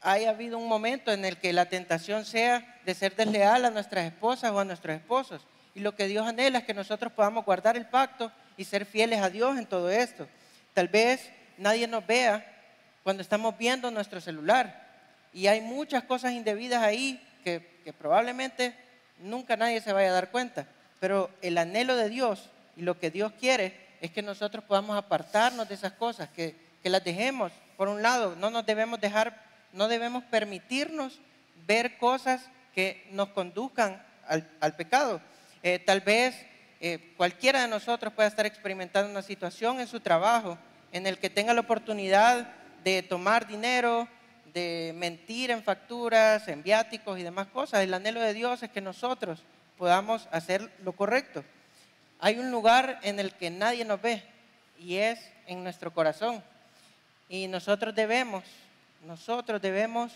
[0.00, 4.06] haya habido un momento en el que la tentación sea de ser desleal a nuestras
[4.06, 5.42] esposas o a nuestros esposos.
[5.74, 9.20] Y lo que Dios anhela es que nosotros podamos guardar el pacto y ser fieles
[9.20, 10.26] a Dios en todo esto.
[10.74, 12.44] Tal vez nadie nos vea
[13.02, 14.88] cuando estamos viendo nuestro celular.
[15.32, 17.60] Y hay muchas cosas indebidas ahí que,
[17.98, 18.74] probablemente
[19.18, 20.66] nunca nadie se vaya a dar cuenta.
[21.00, 25.68] Pero el anhelo de Dios y lo que Dios quiere es que nosotros podamos apartarnos
[25.68, 28.34] de esas cosas, que, las dejemos por un lado.
[28.36, 31.20] No nos debemos dejar, no debemos permitirnos
[31.66, 35.20] ver cosas que nos conduzcan al, pecado.
[35.62, 36.34] Eh, tal vez
[36.80, 40.56] eh, cualquiera de nosotros pueda estar experimentando una situación en su trabajo
[40.92, 42.52] en el que tenga la oportunidad
[42.84, 44.08] de tomar dinero,
[44.52, 47.82] de mentir en facturas, en viáticos y demás cosas.
[47.82, 49.42] El anhelo de Dios es que nosotros
[49.76, 51.44] podamos hacer lo correcto.
[52.18, 54.22] Hay un lugar en el que nadie nos ve
[54.78, 56.42] y es en nuestro corazón.
[57.28, 58.44] Y nosotros debemos,
[59.04, 60.12] nosotros debemos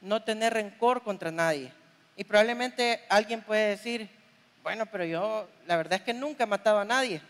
[0.00, 1.72] no tener rencor contra nadie.
[2.16, 4.08] Y probablemente alguien puede decir,
[4.62, 7.20] bueno, pero yo la verdad es que nunca he matado a nadie.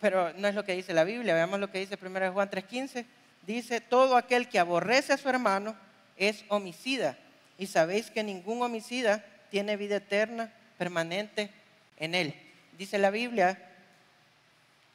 [0.00, 1.34] Pero no es lo que dice la Biblia.
[1.34, 3.06] Veamos lo que dice 1 Juan 3:15
[3.46, 5.74] dice, todo aquel que aborrece a su hermano
[6.16, 7.16] es homicida.
[7.56, 11.50] Y sabéis que ningún homicida tiene vida eterna permanente
[11.96, 12.34] en él.
[12.76, 13.58] Dice la Biblia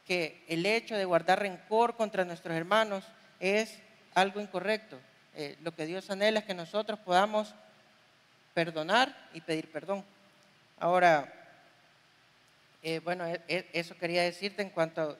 [0.07, 3.03] que el hecho de guardar rencor contra nuestros hermanos
[3.39, 3.79] es
[4.15, 4.99] algo incorrecto.
[5.35, 7.53] Eh, lo que Dios anhela es que nosotros podamos
[8.53, 10.05] perdonar y pedir perdón.
[10.79, 11.31] Ahora,
[12.83, 15.17] eh, bueno, e, e, eso quería decirte en cuanto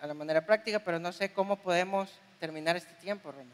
[0.00, 3.50] a la manera práctica, pero no sé cómo podemos terminar este tiempo, Roma?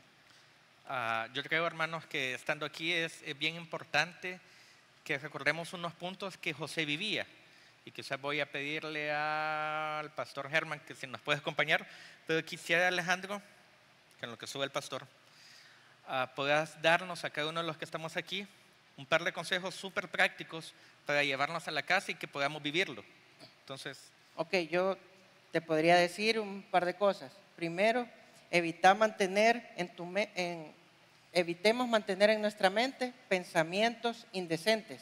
[0.89, 4.41] Ah, yo creo, hermanos, que estando aquí es, bien importante
[5.05, 7.27] que recordemos unos puntos que José vivía.
[7.85, 11.87] Y quizás voy a pedirle al pastor Germán que si nos puede acompañar,
[12.27, 13.43] pero quisiera, Alejandro,
[14.23, 15.07] en lo que sube el pastor,
[16.09, 18.47] uh, puedas darnos a cada uno de los que estamos aquí
[18.97, 20.75] un par de consejos súper prácticos
[21.07, 23.05] para llevarnos a la casa y que podamos vivirlo.
[23.61, 23.99] Entonces.
[24.37, 24.97] Ok, yo
[25.51, 27.33] te podría decir un par de cosas.
[27.57, 28.07] Primero,
[28.53, 30.75] Evita mantener en tu en,
[31.33, 35.01] evitemos mantener en nuestra mente pensamientos indecentes.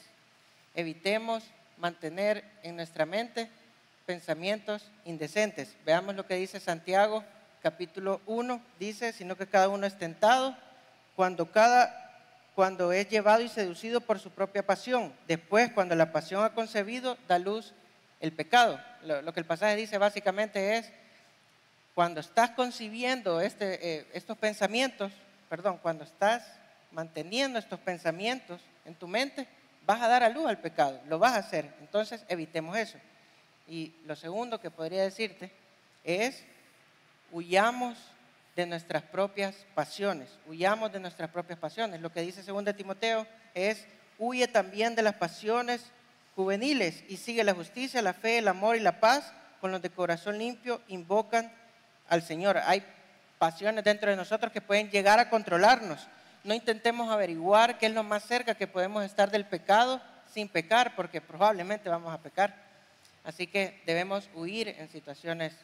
[0.76, 1.42] Evitemos
[1.76, 3.50] mantener en nuestra mente
[4.06, 5.76] pensamientos indecentes.
[5.84, 7.24] Veamos lo que dice Santiago,
[7.62, 10.56] capítulo 1, dice, sino que cada uno es tentado
[11.16, 12.12] cuando, cada,
[12.54, 15.12] cuando es llevado y seducido por su propia pasión.
[15.28, 17.74] Después, cuando la pasión ha concebido, da luz
[18.20, 18.80] el pecado.
[19.02, 20.90] lo que el pasaje dice básicamente es,
[21.94, 25.12] cuando estás concibiendo este, eh, estos pensamientos,
[25.48, 26.42] perdón, cuando estás
[26.92, 29.46] manteniendo estos pensamientos en tu mente,
[29.86, 31.68] vas a dar a luz al pecado, lo vas a hacer.
[31.80, 32.98] Entonces, evitemos eso.
[33.68, 35.50] Y lo segundo que podría decirte
[36.04, 36.44] es,
[37.32, 37.96] huyamos
[38.56, 42.00] de nuestras propias pasiones, huyamos de nuestras propias pasiones.
[42.00, 43.86] Lo que dice 2 Timoteo es,
[44.18, 45.82] huye también de las pasiones
[46.36, 49.90] juveniles y sigue la justicia, la fe, el amor y la paz, con los de
[49.90, 51.52] corazón limpio invocan
[52.08, 52.58] al Señor.
[52.58, 52.82] Hay
[53.38, 56.08] pasiones dentro de nosotros que pueden llegar a controlarnos.
[56.44, 60.00] No intentemos averiguar qué es lo más cerca que podemos estar del pecado
[60.32, 62.54] sin pecar, porque probablemente vamos a pecar.
[63.24, 65.54] Así que debemos huir en situaciones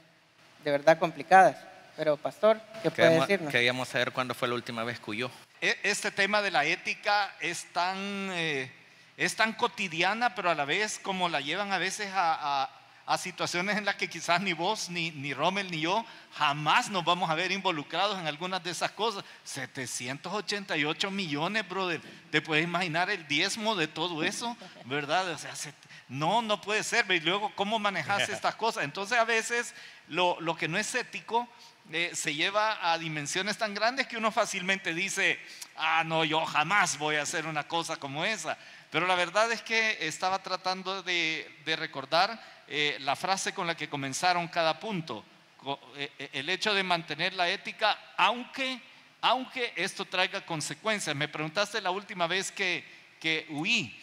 [0.64, 1.56] de verdad complicadas.
[1.96, 3.50] Pero, pastor, ¿qué puede decirnos?
[3.50, 5.30] Queríamos saber cuándo fue la última vez que huyó.
[5.60, 7.96] E, este tema de la ética es tan,
[8.32, 8.70] eh,
[9.16, 12.68] es tan cotidiana, pero a la vez como la llevan a veces a
[13.06, 17.04] a situaciones en las que quizás ni vos, ni, ni Rommel, ni yo jamás nos
[17.04, 19.24] vamos a ver involucrados en algunas de esas cosas.
[19.44, 22.00] 788 millones, brother.
[22.32, 24.56] ¿Te puedes imaginar el diezmo de todo eso?
[24.84, 25.30] ¿Verdad?
[25.30, 25.52] O sea,
[26.08, 27.10] no, no puede ser.
[27.10, 28.84] Y luego, ¿cómo manejas estas cosas?
[28.84, 29.74] Entonces, a veces
[30.08, 31.48] lo, lo que no es ético
[31.92, 35.38] eh, se lleva a dimensiones tan grandes que uno fácilmente dice,
[35.76, 38.58] ah, no, yo jamás voy a hacer una cosa como esa.
[38.90, 43.76] Pero la verdad es que estaba tratando de, de recordar eh, la frase con la
[43.76, 45.24] que comenzaron cada punto,
[45.96, 48.80] eh, el hecho de mantener la ética, aunque,
[49.20, 51.14] aunque esto traiga consecuencias.
[51.14, 52.84] Me preguntaste la última vez que,
[53.20, 53.96] que huí.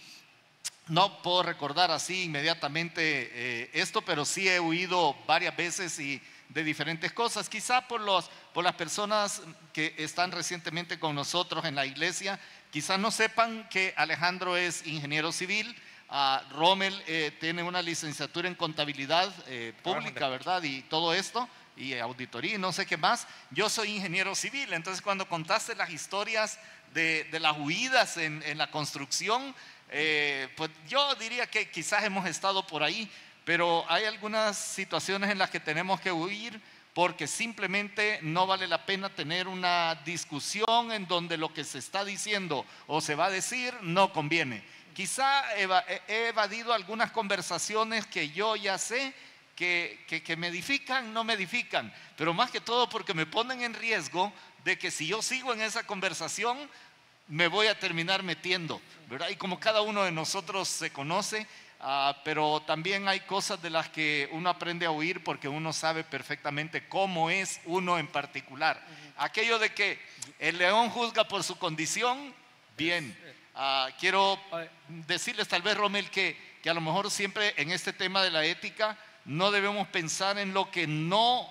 [0.87, 7.13] No puedo recordar así inmediatamente esto, pero sí he huido varias veces y de diferentes
[7.13, 7.47] cosas.
[7.47, 9.41] Quizá por, los, por las personas
[9.71, 15.31] que están recientemente con nosotros en la iglesia, quizás no sepan que Alejandro es ingeniero
[15.31, 15.73] civil
[16.51, 20.61] Rommel eh, tiene una licenciatura en contabilidad eh, pública, ¿verdad?
[20.61, 23.27] Y todo esto, y auditoría y no sé qué más.
[23.49, 26.59] Yo soy ingeniero civil, entonces cuando contaste las historias
[26.93, 29.55] de, de las huidas en, en la construcción,
[29.89, 33.09] eh, pues yo diría que quizás hemos estado por ahí,
[33.45, 36.61] pero hay algunas situaciones en las que tenemos que huir
[36.93, 42.05] porque simplemente no vale la pena tener una discusión en donde lo que se está
[42.05, 44.63] diciendo o se va a decir no conviene.
[44.93, 49.13] Quizá he evadido algunas conversaciones que yo ya sé
[49.55, 53.73] que, que, me edifican, no me edifican, pero más que todo porque me ponen en
[53.73, 54.31] riesgo
[54.63, 56.57] de que si yo sigo en esa conversación,
[57.27, 59.29] me voy a terminar metiendo, ¿verdad?
[59.29, 61.47] Y como cada uno de nosotros se conoce,
[61.85, 66.05] Ah, pero también hay cosas de las que uno aprende a huir porque uno sabe
[66.05, 68.81] perfectamente cómo es uno en particular.
[69.17, 69.99] Aquello de que
[70.39, 72.33] el león juzga por su condición,
[72.77, 73.13] bien.
[73.53, 74.39] Ah, quiero
[74.87, 78.45] decirles tal vez, Rommel, que, que a lo mejor siempre en este tema de la
[78.45, 81.49] ética no debemos pensar en lo que no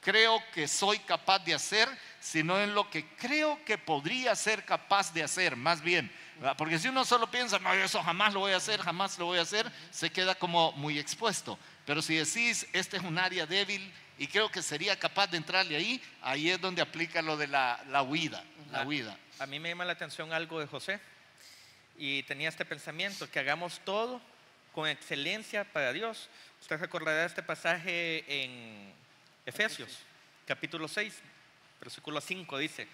[0.00, 1.88] creo que soy capaz de hacer,
[2.22, 6.08] sino en lo que creo que podría ser capaz de hacer, más bien.
[6.56, 9.38] Porque si uno solo piensa, no, eso jamás lo voy a hacer, jamás lo voy
[9.38, 11.58] a hacer, se queda como muy expuesto.
[11.84, 15.74] Pero si decís, este es un área débil y creo que sería capaz de entrarle
[15.74, 18.44] ahí, ahí es donde aplica lo de la, la huida.
[18.70, 19.18] La huida.
[19.40, 21.00] A mí me llama la atención algo de José
[21.98, 24.20] y tenía este pensamiento, que hagamos todo
[24.72, 26.28] con excelencia para Dios.
[26.60, 28.92] Usted recordará este pasaje en
[29.44, 29.98] Efesios,
[30.46, 31.20] capítulo 6,
[31.82, 32.86] versículo 5, dice,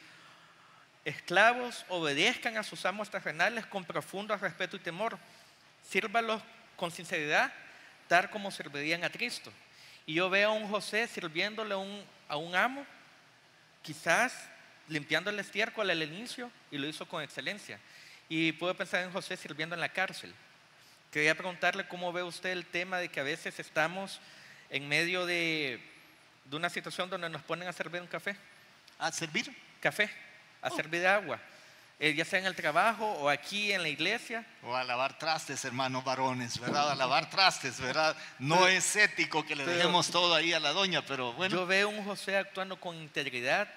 [1.05, 5.19] Esclavos, obedezcan a sus amos terrenales con profundo respeto y temor.
[5.87, 6.43] Sírvalos
[6.75, 7.53] con sinceridad,
[8.09, 9.53] tal como servirían a Cristo.
[10.07, 12.87] Y yo veo a un José sirviéndole a un, amo,
[13.83, 14.49] quizás
[14.89, 17.79] limpiando el estiércol al inicio, y lo hizo con excelencia.
[18.31, 20.35] Y puedo pensar en José sirviendo en la cárcel.
[21.13, 24.19] Quería preguntarle cómo ve usted el tema de que a veces estamos
[24.71, 25.79] en medio de,
[26.47, 28.37] de una situación donde nos ponen a servir un café.
[28.99, 29.55] ¿A servir?
[29.81, 30.11] Café
[30.63, 31.41] a servir agua,
[31.99, 34.45] eh, ya sea en el trabajo o aquí en la iglesia.
[34.63, 36.91] O a lavar trastes, hermanos varones, ¿verdad?
[36.91, 38.17] A lavar trastes, ¿verdad?
[38.39, 41.57] No es ético que le dejemos todo ahí a la doña, pero bueno.
[41.57, 43.69] Yo veo un José actuando con integridad,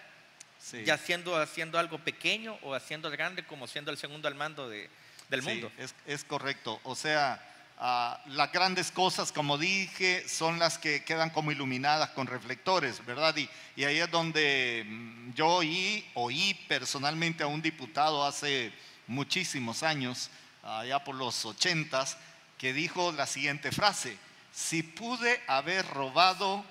[0.85, 4.89] ya siendo, haciendo algo pequeño o haciendo grande, como siendo el segundo al mando de,
[5.29, 5.71] del mundo.
[5.77, 6.79] Es, es correcto.
[6.83, 7.41] O sea,
[7.83, 13.35] Ah, las grandes cosas, como dije, son las que quedan como iluminadas con reflectores, ¿verdad?
[13.35, 18.71] Y, ahí es donde mm, yo oí, oí personalmente a un diputado hace
[19.07, 20.29] muchísimos años,
[20.61, 22.17] allá por los ochentas,
[22.59, 24.15] que dijo la siguiente frase,
[24.53, 26.63] si pude haber robado,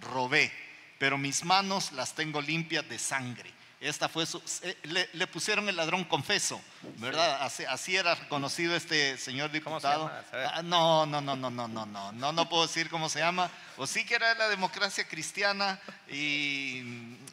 [0.00, 0.50] robé,
[0.98, 3.55] pero mis manos las tengo limpias de sangre.
[3.78, 4.42] Esta fue su,
[4.84, 6.58] le, le, pusieron el ladrón confeso,
[6.96, 7.42] ¿verdad?
[7.42, 10.10] Así, así, era reconocido este señor diputado.
[10.32, 13.50] Ah, no, no, no, no, no, no, no, no, no puedo decir cómo se llama.
[13.76, 16.78] O sí que era la democracia cristiana y,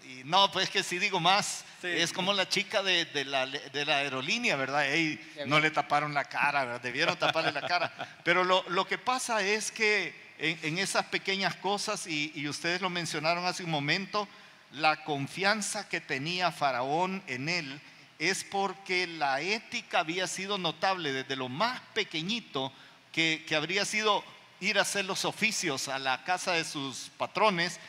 [0.04, 3.86] y no, pues que si digo más, es como la chica de, de, la, de
[3.86, 4.86] la, aerolínea, ¿verdad?
[5.46, 6.82] no le taparon la cara, ¿verdad?
[6.82, 8.20] Debieron taparle la cara.
[8.26, 12.82] Pero lo, lo que pasa es que en, en esas pequeñas cosas, y, y ustedes
[12.82, 14.28] lo mencionaron hace un momento,
[14.74, 17.82] la confianza que tenía Faraón en él
[18.20, 22.72] es porque la ética había sido notable desde lo más pequeñito
[23.12, 24.24] que, que habría sido
[24.60, 27.80] ir a hacer los oficios a la casa de sus patrones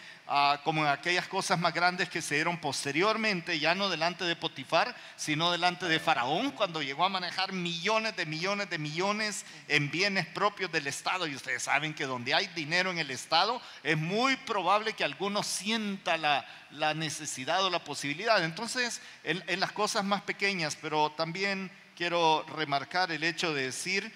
[0.65, 4.97] Como en aquellas cosas más grandes que se dieron posteriormente, ya no delante de Potifar,
[5.17, 10.27] sino delante de Faraón, cuando llegó a manejar millones de millones de millones en bienes
[10.27, 11.27] propios del Estado.
[11.27, 15.43] Y ustedes saben que donde hay dinero en el Estado, es muy probable que alguno
[15.43, 16.47] sienta la,
[16.95, 18.43] necesidad o la posibilidad.
[18.43, 24.13] Entonces, en, en las cosas más pequeñas, pero también quiero remarcar el hecho de decir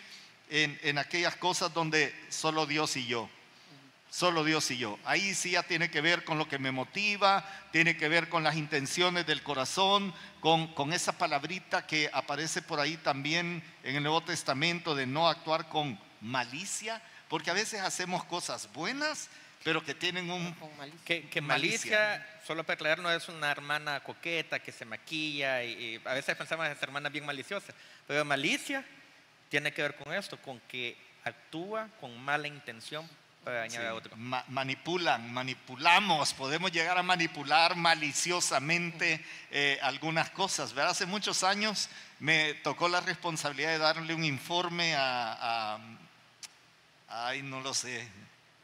[0.49, 3.29] en, en aquellas cosas donde solo Dios y yo.
[4.11, 4.99] Solo Dios y yo.
[5.05, 8.43] Ahí sí ya tiene que ver con lo que me motiva, tiene que ver con
[8.43, 14.03] las intenciones del corazón, con, con esa palabrita que aparece por ahí también en el
[14.03, 19.29] Nuevo Testamento de no actuar con malicia, porque a veces hacemos cosas buenas,
[19.63, 20.57] pero que tienen un...
[21.05, 26.01] Que, que malicia, solo para aclarar, no es una hermana coqueta que se maquilla y,
[26.03, 27.75] a veces pensamos que es hermana bien maliciosa,
[28.07, 28.83] pero malicia
[29.51, 33.09] tiene que ver con esto, con que actúa con mala intención
[34.49, 40.73] manipulan, manipulamos, podemos llegar a manipular maliciosamente eh, algunas cosas.
[40.73, 40.93] ¿verdad?
[40.93, 41.89] Hace muchos años
[42.21, 45.79] me tocó la responsabilidad de darle un informe a,
[47.09, 48.07] ay, no lo sé,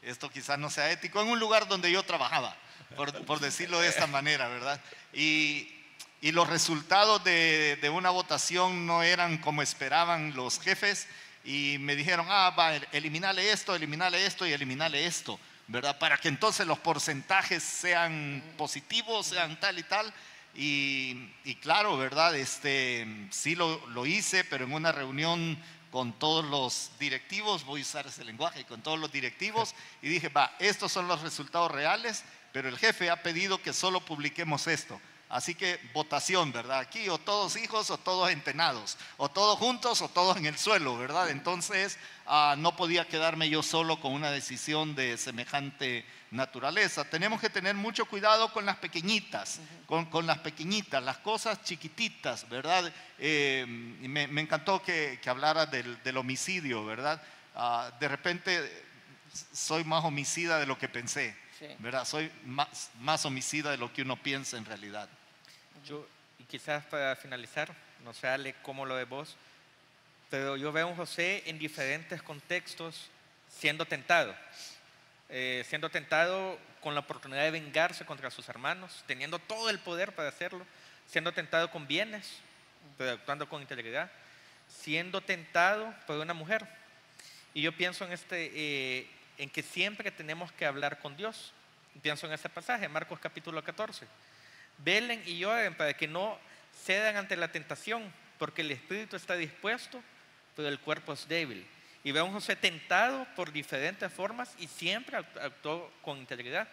[0.01, 2.55] esto quizás no sea ético, en un lugar donde yo trabajaba,
[2.95, 4.79] por, decirlo de esta manera, ¿verdad?
[5.13, 5.71] Y,
[6.21, 11.07] y los resultados de, de una votación no eran como esperaban los jefes
[11.45, 15.99] y me dijeron, ah, va, eliminale esto, eliminale esto y eliminale esto, ¿verdad?
[15.99, 20.11] Para que entonces los porcentajes sean positivos, sean tal y tal.
[20.55, 22.35] Y, y claro, ¿verdad?
[22.35, 27.83] Este, sí lo, lo hice, pero en una reunión con todos los directivos, voy a
[27.83, 32.23] usar ese lenguaje, con todos los directivos, y dije, va, estos son los resultados reales,
[32.51, 34.99] pero el jefe ha pedido que solo publiquemos esto.
[35.27, 36.79] Así que votación, ¿verdad?
[36.79, 40.97] Aquí o todos hijos o todos entenados, o todos juntos o todos en el suelo,
[40.97, 41.31] ¿verdad?
[41.31, 41.97] Entonces
[42.27, 47.09] ah, no podía quedarme yo solo con una decisión de semejante naturaleza.
[47.09, 52.47] Tenemos que tener mucho cuidado con las pequeñitas, con, con las pequeñitas, las cosas chiquititas,
[52.47, 52.91] ¿verdad?
[53.17, 57.19] Eh, me, me, encantó que, que hablara del, del, homicidio, ¿verdad?
[57.55, 58.85] Ah, de repente
[59.51, 61.35] soy más homicida de lo que pensé.
[61.67, 61.75] Sí.
[61.79, 62.05] ¿verdad?
[62.05, 65.09] Soy más, más, homicida de lo que uno piensa en realidad.
[65.85, 66.07] Yo,
[66.39, 69.35] y quizás para finalizar, no sé, Ale, cómo lo de vos,
[70.29, 73.09] pero yo veo a un José en diferentes contextos
[73.49, 74.35] siendo tentado.
[75.29, 80.13] Eh, siendo tentado con la oportunidad de vengarse contra sus hermanos, teniendo todo el poder
[80.13, 80.65] para hacerlo,
[81.07, 82.39] siendo tentado con bienes,
[82.97, 84.11] pero actuando con integridad,
[84.67, 86.67] siendo tentado por una mujer.
[87.53, 89.07] Y yo pienso en este, eh,
[89.37, 91.53] en que siempre tenemos que hablar con Dios.
[92.01, 94.05] Pienso en este pasaje, Marcos capítulo 14.
[94.79, 96.37] Velen y lloren para que no
[96.83, 100.01] cedan ante la tentación, porque el espíritu está dispuesto,
[100.55, 101.65] pero el cuerpo es débil.
[102.03, 106.67] Y veo a un José tentado por diferentes formas y siempre actuó con integridad.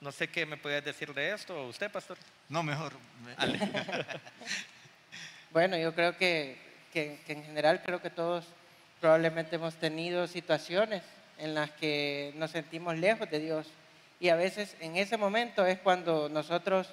[0.00, 2.16] No sé qué me puede decir de esto, ¿O usted, pastor.
[2.48, 2.92] No, mejor.
[5.50, 6.56] bueno, yo creo que,
[6.92, 8.46] que, que en general creo que todos
[9.00, 11.02] probablemente hemos tenido situaciones
[11.38, 13.66] en las que nos sentimos lejos de Dios.
[14.20, 16.88] Y a veces en ese momento es cuando nosotros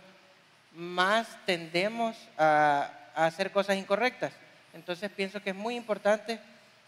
[0.74, 4.34] más tendemos a, hacer cosas incorrectas.
[4.74, 6.40] Entonces pienso que es muy importante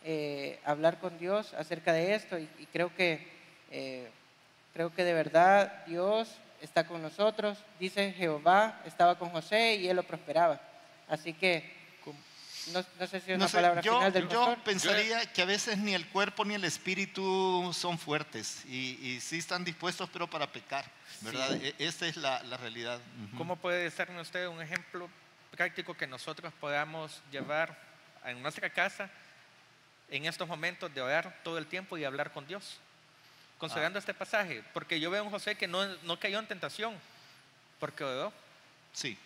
[0.04, 3.28] eh, hablar con Dios acerca de esto y, y creo, que,
[3.70, 4.10] eh,
[4.74, 7.58] creo que de verdad Dios está con nosotros.
[7.80, 10.62] Dice Jehová estaba con José y él lo prosperaba.
[11.08, 11.81] Así que
[12.68, 15.46] no, no, sé si es una sé, palabra yo, final del Yo pensaría que a
[15.46, 20.30] veces ni el cuerpo ni el espíritu son fuertes y, y sí están dispuestos, pero
[20.30, 20.86] para pecar,
[21.22, 21.58] ¿verdad?
[21.60, 21.74] Sí.
[21.80, 23.00] Esta es la, la realidad.
[23.00, 23.38] Uh -huh.
[23.38, 25.10] ¿Cómo puede ser usted un ejemplo
[25.52, 27.78] práctico que nosotros podamos llevar
[28.26, 29.10] en nuestra casa
[30.10, 32.80] en estos momentos de orar todo el tiempo y hablar con Dios?
[33.58, 34.02] Considerando ah.
[34.02, 36.96] este pasaje, porque yo veo a un José que no, no cayó en tentación,
[37.80, 38.34] porque oró.
[38.94, 39.18] Sí.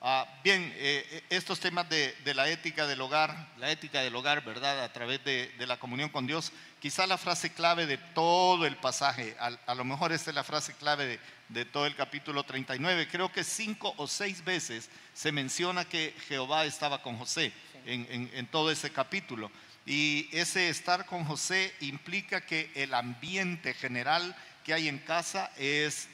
[0.00, 4.44] Ah, bien, eh, estos temas de, de, la ética del hogar, la ética del hogar,
[4.44, 4.84] ¿verdad?
[4.84, 8.76] A través de, de, la comunión con Dios, quizá la frase clave de todo el
[8.76, 11.18] pasaje, a, a lo mejor esta es la frase clave
[11.48, 16.66] de, todo el capítulo 39, creo que cinco o seis veces se menciona que Jehová
[16.66, 17.80] estaba con José sí.
[17.86, 19.50] en, en, en todo ese capítulo.
[19.86, 26.08] Y ese estar con José implica que el ambiente general que hay en casa es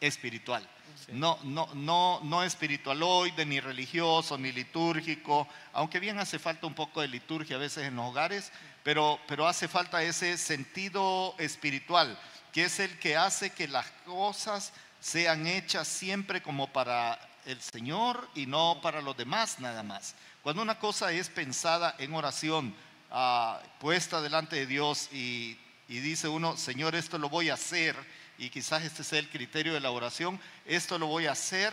[0.00, 0.68] espiritual.
[1.04, 1.12] Sí.
[1.12, 7.02] No, no, no, no espiritualoide, ni religioso, ni litúrgico, aunque bien hace falta un poco
[7.02, 8.50] de liturgia a veces en los hogares,
[8.82, 12.18] pero, pero hace falta ese sentido espiritual,
[12.52, 18.28] que es el que hace que las cosas sean hechas siempre como para el Señor
[18.34, 20.14] y no para los demás nada más.
[20.42, 22.74] Cuando una cosa es pensada en oración,
[23.10, 27.96] uh, puesta delante de Dios y, y dice uno, Señor, esto lo voy a hacer,
[28.38, 31.72] y quizás este sea el criterio de la oración, esto lo voy a hacer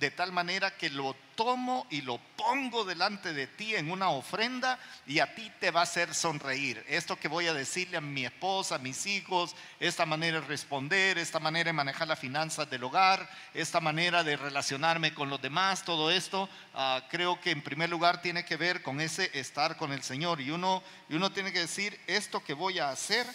[0.00, 4.78] de tal manera que lo tomo y lo pongo delante de ti en una ofrenda
[5.06, 6.82] y a ti te va a hacer sonreír.
[6.88, 11.18] Esto que voy a decirle a mi esposa, a mis hijos, esta manera de responder,
[11.18, 15.84] esta manera de manejar las finanzas del hogar, esta manera de relacionarme con los demás,
[15.84, 19.92] todo esto, uh, creo que en primer lugar tiene que ver con ese estar con
[19.92, 23.26] el Señor y uno, y uno tiene que decir, esto que voy a hacer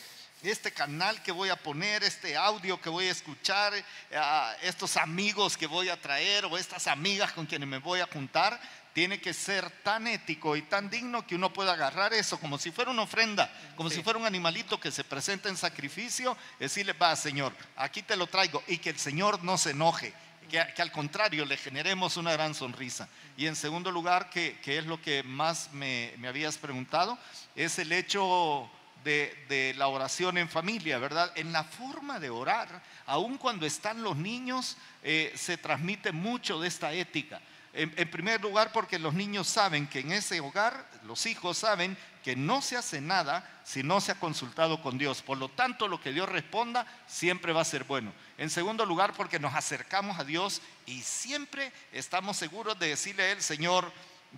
[0.43, 5.57] este canal que voy a poner, este audio que voy a escuchar, uh, estos amigos
[5.57, 8.59] que voy a traer o estas amigas con quienes me voy a juntar,
[8.93, 12.71] tiene que ser tan ético y tan digno que uno pueda agarrar eso como si
[12.71, 13.97] fuera una ofrenda, como sí.
[13.97, 18.27] si fuera un animalito que se presenta en sacrificio, decirle, va Señor, aquí te lo
[18.27, 20.13] traigo y que el Señor no se enoje.
[20.49, 23.09] Que, que, al contrario le generemos una gran sonrisa.
[23.35, 27.17] Y en segundo lugar, que, que es lo que más me, me habías preguntado,
[27.55, 28.69] es el hecho
[29.05, 31.31] de, la oración en familia, ¿verdad?
[31.35, 36.67] En la forma de orar, aun cuando están los niños, eh, se transmite mucho de
[36.67, 37.39] esta ética.
[37.73, 41.95] En, en, primer lugar, porque los niños saben que en ese hogar, los hijos saben
[42.23, 45.21] que no se hace nada si no se ha consultado con Dios.
[45.21, 48.11] Por lo tanto, lo que Dios responda siempre va a ser bueno.
[48.37, 53.31] En segundo lugar, porque nos acercamos a Dios y siempre estamos seguros de decirle a
[53.33, 53.91] Él, Señor,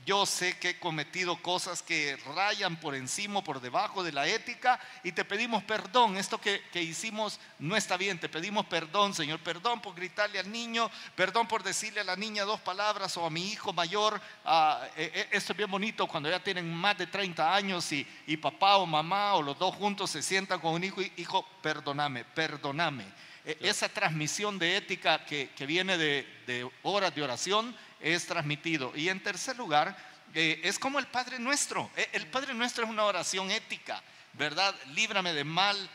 [0.06, 4.80] yo sé que he cometido cosas que rayan por encima, por debajo de la ética
[5.04, 6.18] y te pedimos perdón.
[6.18, 9.40] Esto que, que hicimos no está bien, te pedimos perdón, Señor.
[9.40, 13.30] Perdón por gritarle al niño, perdón por decirle a la niña dos palabras o a
[13.30, 14.22] mi hijo mayor.
[14.46, 18.06] ah, eh, eh, esto es bien bonito cuando ya tienen más de 30 años y,
[18.28, 21.46] y papá o mamá o los dos juntos se sientan con un hijo y hijo,
[21.62, 23.06] perdóname, perdóname.
[23.46, 28.92] E- Esa transmisión de ética que, que viene de, de horas de oración es transmitido.
[28.96, 29.96] Y en tercer lugar,
[30.34, 31.90] eh, es como el Padre Nuestro.
[31.96, 34.02] Eh, El Padre Nuestro es una oración ética,
[34.34, 34.74] ¿verdad?
[34.94, 35.90] Líbrame de mal.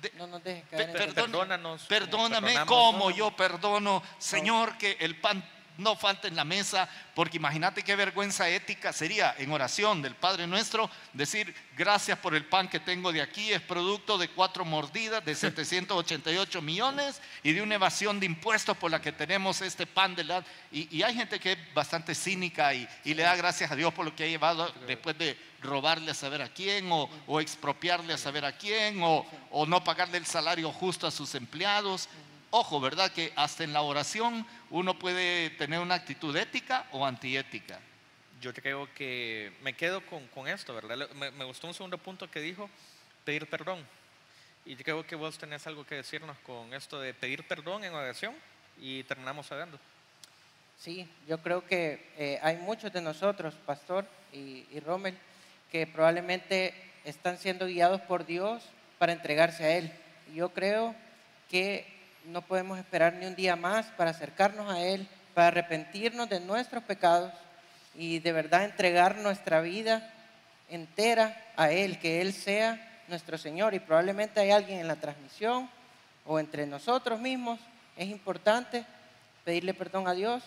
[0.00, 1.82] de- No nos dejes caer en perdón- Perdónanos.
[1.82, 5.44] como Perdóname como yo perdono, Señor, que el pan
[5.78, 10.46] no falte en la mesa, porque imagínate qué vergüenza ética sería en oración del Padre
[10.46, 15.24] nuestro decir gracias por el pan que tengo de aquí, es producto de cuatro mordidas
[15.24, 20.14] de 788 millones y de una evasión de impuestos por la que tenemos este pan
[20.14, 20.44] de la...
[20.70, 23.92] Y, y hay gente que es bastante cínica y, y le da gracias a Dios
[23.92, 28.12] por lo que ha llevado después de robarle a saber a quién o, o expropiarle
[28.12, 32.08] a saber a quién o, o no pagarle el salario justo a sus empleados.
[32.54, 33.10] Ojo, ¿verdad?
[33.10, 37.80] Que hasta en la oración uno puede tener una actitud ética o antiética.
[38.42, 41.08] Yo creo que me quedo con, con esto, ¿verdad?
[41.14, 42.68] Me, me gustó un segundo punto que dijo,
[43.24, 43.82] pedir perdón.
[44.66, 47.94] Y yo creo que vos tenés algo que decirnos con esto de pedir perdón en
[47.94, 48.34] oración
[48.78, 49.80] y terminamos hablando.
[50.78, 55.16] Sí, yo creo que eh, hay muchos de nosotros, Pastor y, y Rommel,
[55.70, 56.74] que probablemente
[57.04, 58.62] están siendo guiados por Dios
[58.98, 59.90] para entregarse a Él.
[60.34, 60.94] Yo creo
[61.50, 66.40] que no podemos esperar ni un día más para acercarnos a Él, para arrepentirnos de
[66.40, 67.32] nuestros pecados
[67.94, 70.12] y de verdad entregar nuestra vida
[70.68, 73.74] entera a Él, que Él sea nuestro Señor.
[73.74, 75.68] Y probablemente hay alguien en la transmisión
[76.24, 77.58] o entre nosotros mismos.
[77.96, 78.84] Es importante
[79.44, 80.42] pedirle perdón a Dios.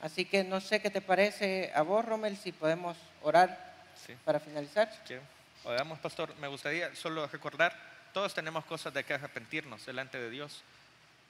[0.00, 3.72] Así que no sé qué te parece a vos, Rommel, si podemos orar
[4.06, 4.14] Sí.
[4.24, 4.90] para finalizar.
[5.06, 5.22] Quiero.
[5.64, 6.34] Oramos, pastor.
[6.36, 7.74] Me gustaría solo recordar,
[8.12, 10.62] todos tenemos cosas de que arrepentirnos delante de Dios.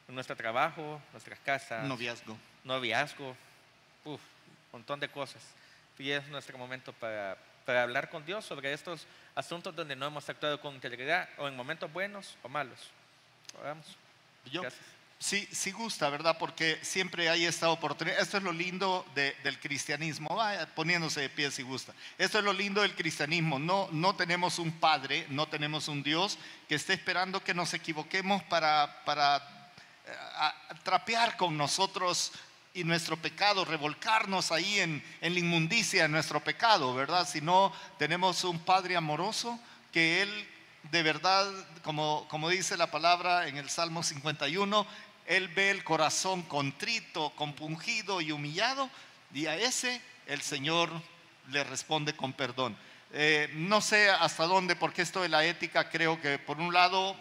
[0.08, 2.36] En nuestro trabajo, nuestras casas, Noviazgo.
[2.64, 3.36] noviazgo,
[4.04, 4.20] uf,
[4.72, 5.42] un montón de cosas.
[5.98, 10.28] Y es nuestro momento para, para hablar con Dios sobre estos asuntos donde no hemos
[10.28, 12.78] actuado con integridad, o en momentos buenos o malos.
[13.58, 13.86] Oramos.
[14.52, 14.82] Yo, Gracias.
[15.18, 16.36] sí, sí gusta, ¿verdad?
[16.38, 18.18] Porque siempre hay esta oportunidad.
[18.20, 20.34] Esto es lo lindo de- del cristianismo.
[20.36, 21.94] Vaya poniéndose de pie si gusta.
[22.18, 23.58] Esto es lo lindo del cristianismo.
[23.58, 26.38] No, no tenemos un padre, no tenemos un Dios
[26.68, 29.63] que esté esperando que nos equivoquemos para, para
[30.36, 32.32] a- trapear con nosotros
[32.74, 37.26] y nuestro pecado, revolcarnos ahí en, la inmundicia de nuestro pecado, ¿verdad?
[37.28, 39.58] Sino tenemos un Padre amoroso
[39.92, 40.48] que Él
[40.90, 41.50] de verdad,
[41.82, 44.86] como, como dice la palabra en el Salmo 51,
[45.26, 48.90] Él ve el corazón contrito, compungido y humillado,
[49.32, 50.90] y a ese el Señor
[51.50, 52.76] le responde con perdón.
[53.12, 57.16] Eh, no sé hasta dónde, porque esto de la ética creo que por un lado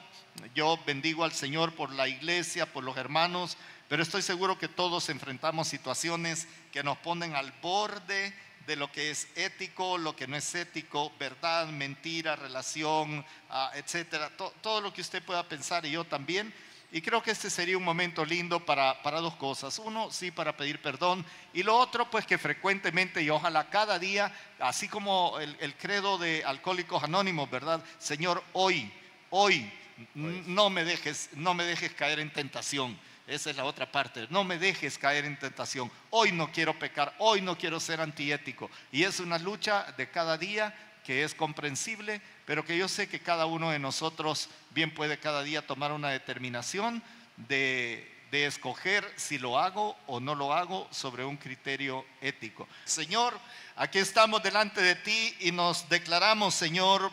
[0.56, 3.58] yo bendigo al Señor por la iglesia, por los hermanos,
[3.90, 8.34] pero estoy seguro que todos enfrentamos situaciones que nos ponen al borde
[8.66, 14.30] de lo que es ético, lo que no es ético, verdad, mentira, relación, ah, etcétera,
[14.38, 16.54] To- todo lo que usted pueda pensar y yo también.
[16.92, 19.80] Y creo que este sería un momento lindo para, para dos cosas.
[19.80, 21.26] Uno, sí, para pedir perdón.
[21.52, 26.18] Y lo otro, pues que frecuentemente y ojalá cada día, así como el, el credo
[26.20, 27.84] de Alcohólicos Anónimos, ¿verdad?
[27.98, 28.94] Señor, hoy,
[29.32, 29.72] hoy,
[30.16, 32.98] no me dejes, no me dejes caer en tentación.
[33.26, 34.28] Esa es la otra parte.
[34.30, 35.90] No me dejes caer en tentación.
[36.10, 38.70] Hoy no quiero pecar, hoy no quiero ser antiético.
[38.92, 40.76] Y es una lucha de cada día
[41.06, 45.44] que es comprensible, pero que yo sé que cada uno de nosotros bien puede cada
[45.44, 47.04] día tomar una determinación
[47.36, 52.68] de, de escoger si lo hago o no lo hago sobre un criterio ético.
[52.86, 53.38] Señor,
[53.76, 57.12] aquí estamos delante de ti y nos declaramos, Señor,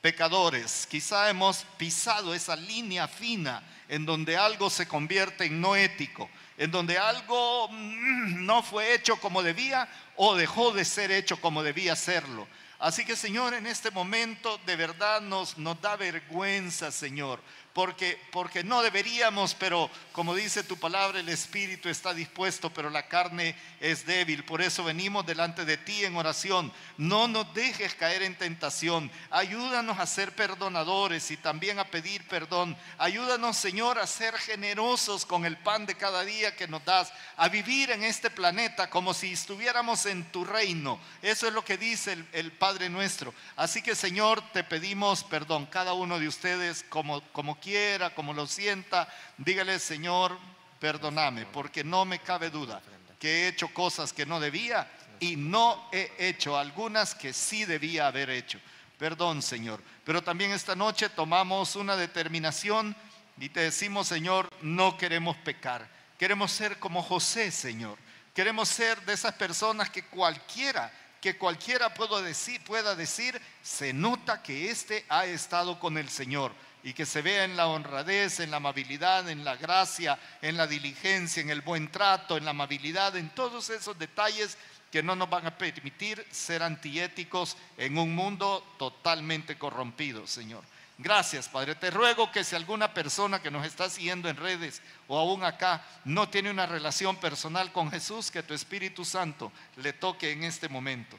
[0.00, 0.86] pecadores.
[0.90, 6.70] Quizá hemos pisado esa línea fina en donde algo se convierte en no ético, en
[6.70, 11.96] donde algo mm, no fue hecho como debía o dejó de ser hecho como debía
[11.96, 12.46] serlo.
[12.78, 17.42] Así que Señor, en este momento de verdad nos, nos da vergüenza, Señor,
[17.72, 23.06] porque, porque no deberíamos, pero como dice tu palabra, el espíritu está dispuesto, pero la
[23.06, 24.44] carne es débil.
[24.44, 26.72] Por eso venimos delante de ti en oración.
[26.96, 29.10] No nos dejes caer en tentación.
[29.30, 32.76] Ayúdanos a ser perdonadores y también a pedir perdón.
[32.98, 37.48] Ayúdanos, Señor, a ser generosos con el pan de cada día que nos das, a
[37.48, 40.98] vivir en este planeta como si estuviéramos en tu reino.
[41.22, 43.32] Eso es lo que dice el, el Padre nuestro.
[43.54, 45.66] Así que, Señor, te pedimos perdón.
[45.66, 50.36] Cada uno de ustedes, como, como quiera, como lo sienta, dígale, Señor,
[50.80, 52.82] perdóname, porque no me cabe duda
[53.20, 54.90] que he hecho cosas que no debía
[55.20, 58.58] y no he hecho algunas que sí debía haber hecho.
[58.98, 59.82] Perdón, Señor.
[60.04, 62.96] Pero también esta noche tomamos una determinación
[63.38, 65.86] y te decimos, Señor, no queremos pecar.
[66.18, 67.98] Queremos ser como José, Señor.
[68.34, 70.90] Queremos ser de esas personas que cualquiera,
[71.20, 76.52] que cualquiera pueda decir, se nota que éste ha estado con el Señor
[76.82, 80.66] y que se vea en la honradez, en la amabilidad, en la gracia, en la
[80.66, 84.56] diligencia, en el buen trato, en la amabilidad, en todos esos detalles
[84.90, 90.64] que no nos van a permitir ser antiéticos en un mundo totalmente corrompido, Señor.
[90.98, 91.76] Gracias, Padre.
[91.76, 95.82] Te ruego que si alguna persona que nos está siguiendo en redes o aún acá
[96.04, 100.68] no tiene una relación personal con Jesús, que tu Espíritu Santo le toque en este
[100.68, 101.18] momento,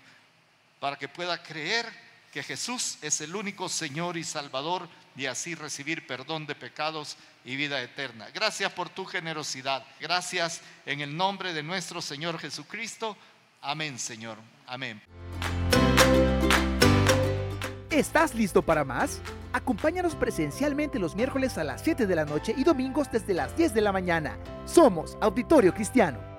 [0.79, 1.91] para que pueda creer
[2.31, 7.55] que Jesús es el único Señor y Salvador y así recibir perdón de pecados y
[7.55, 8.29] vida eterna.
[8.33, 9.85] Gracias por tu generosidad.
[9.99, 13.17] Gracias en el nombre de nuestro Señor Jesucristo.
[13.61, 14.37] Amén, Señor.
[14.67, 15.01] Amén.
[17.89, 19.21] ¿Estás listo para más?
[19.51, 23.73] Acompáñanos presencialmente los miércoles a las 7 de la noche y domingos desde las 10
[23.73, 24.37] de la mañana.
[24.65, 26.30] Somos Auditorio Cristiano.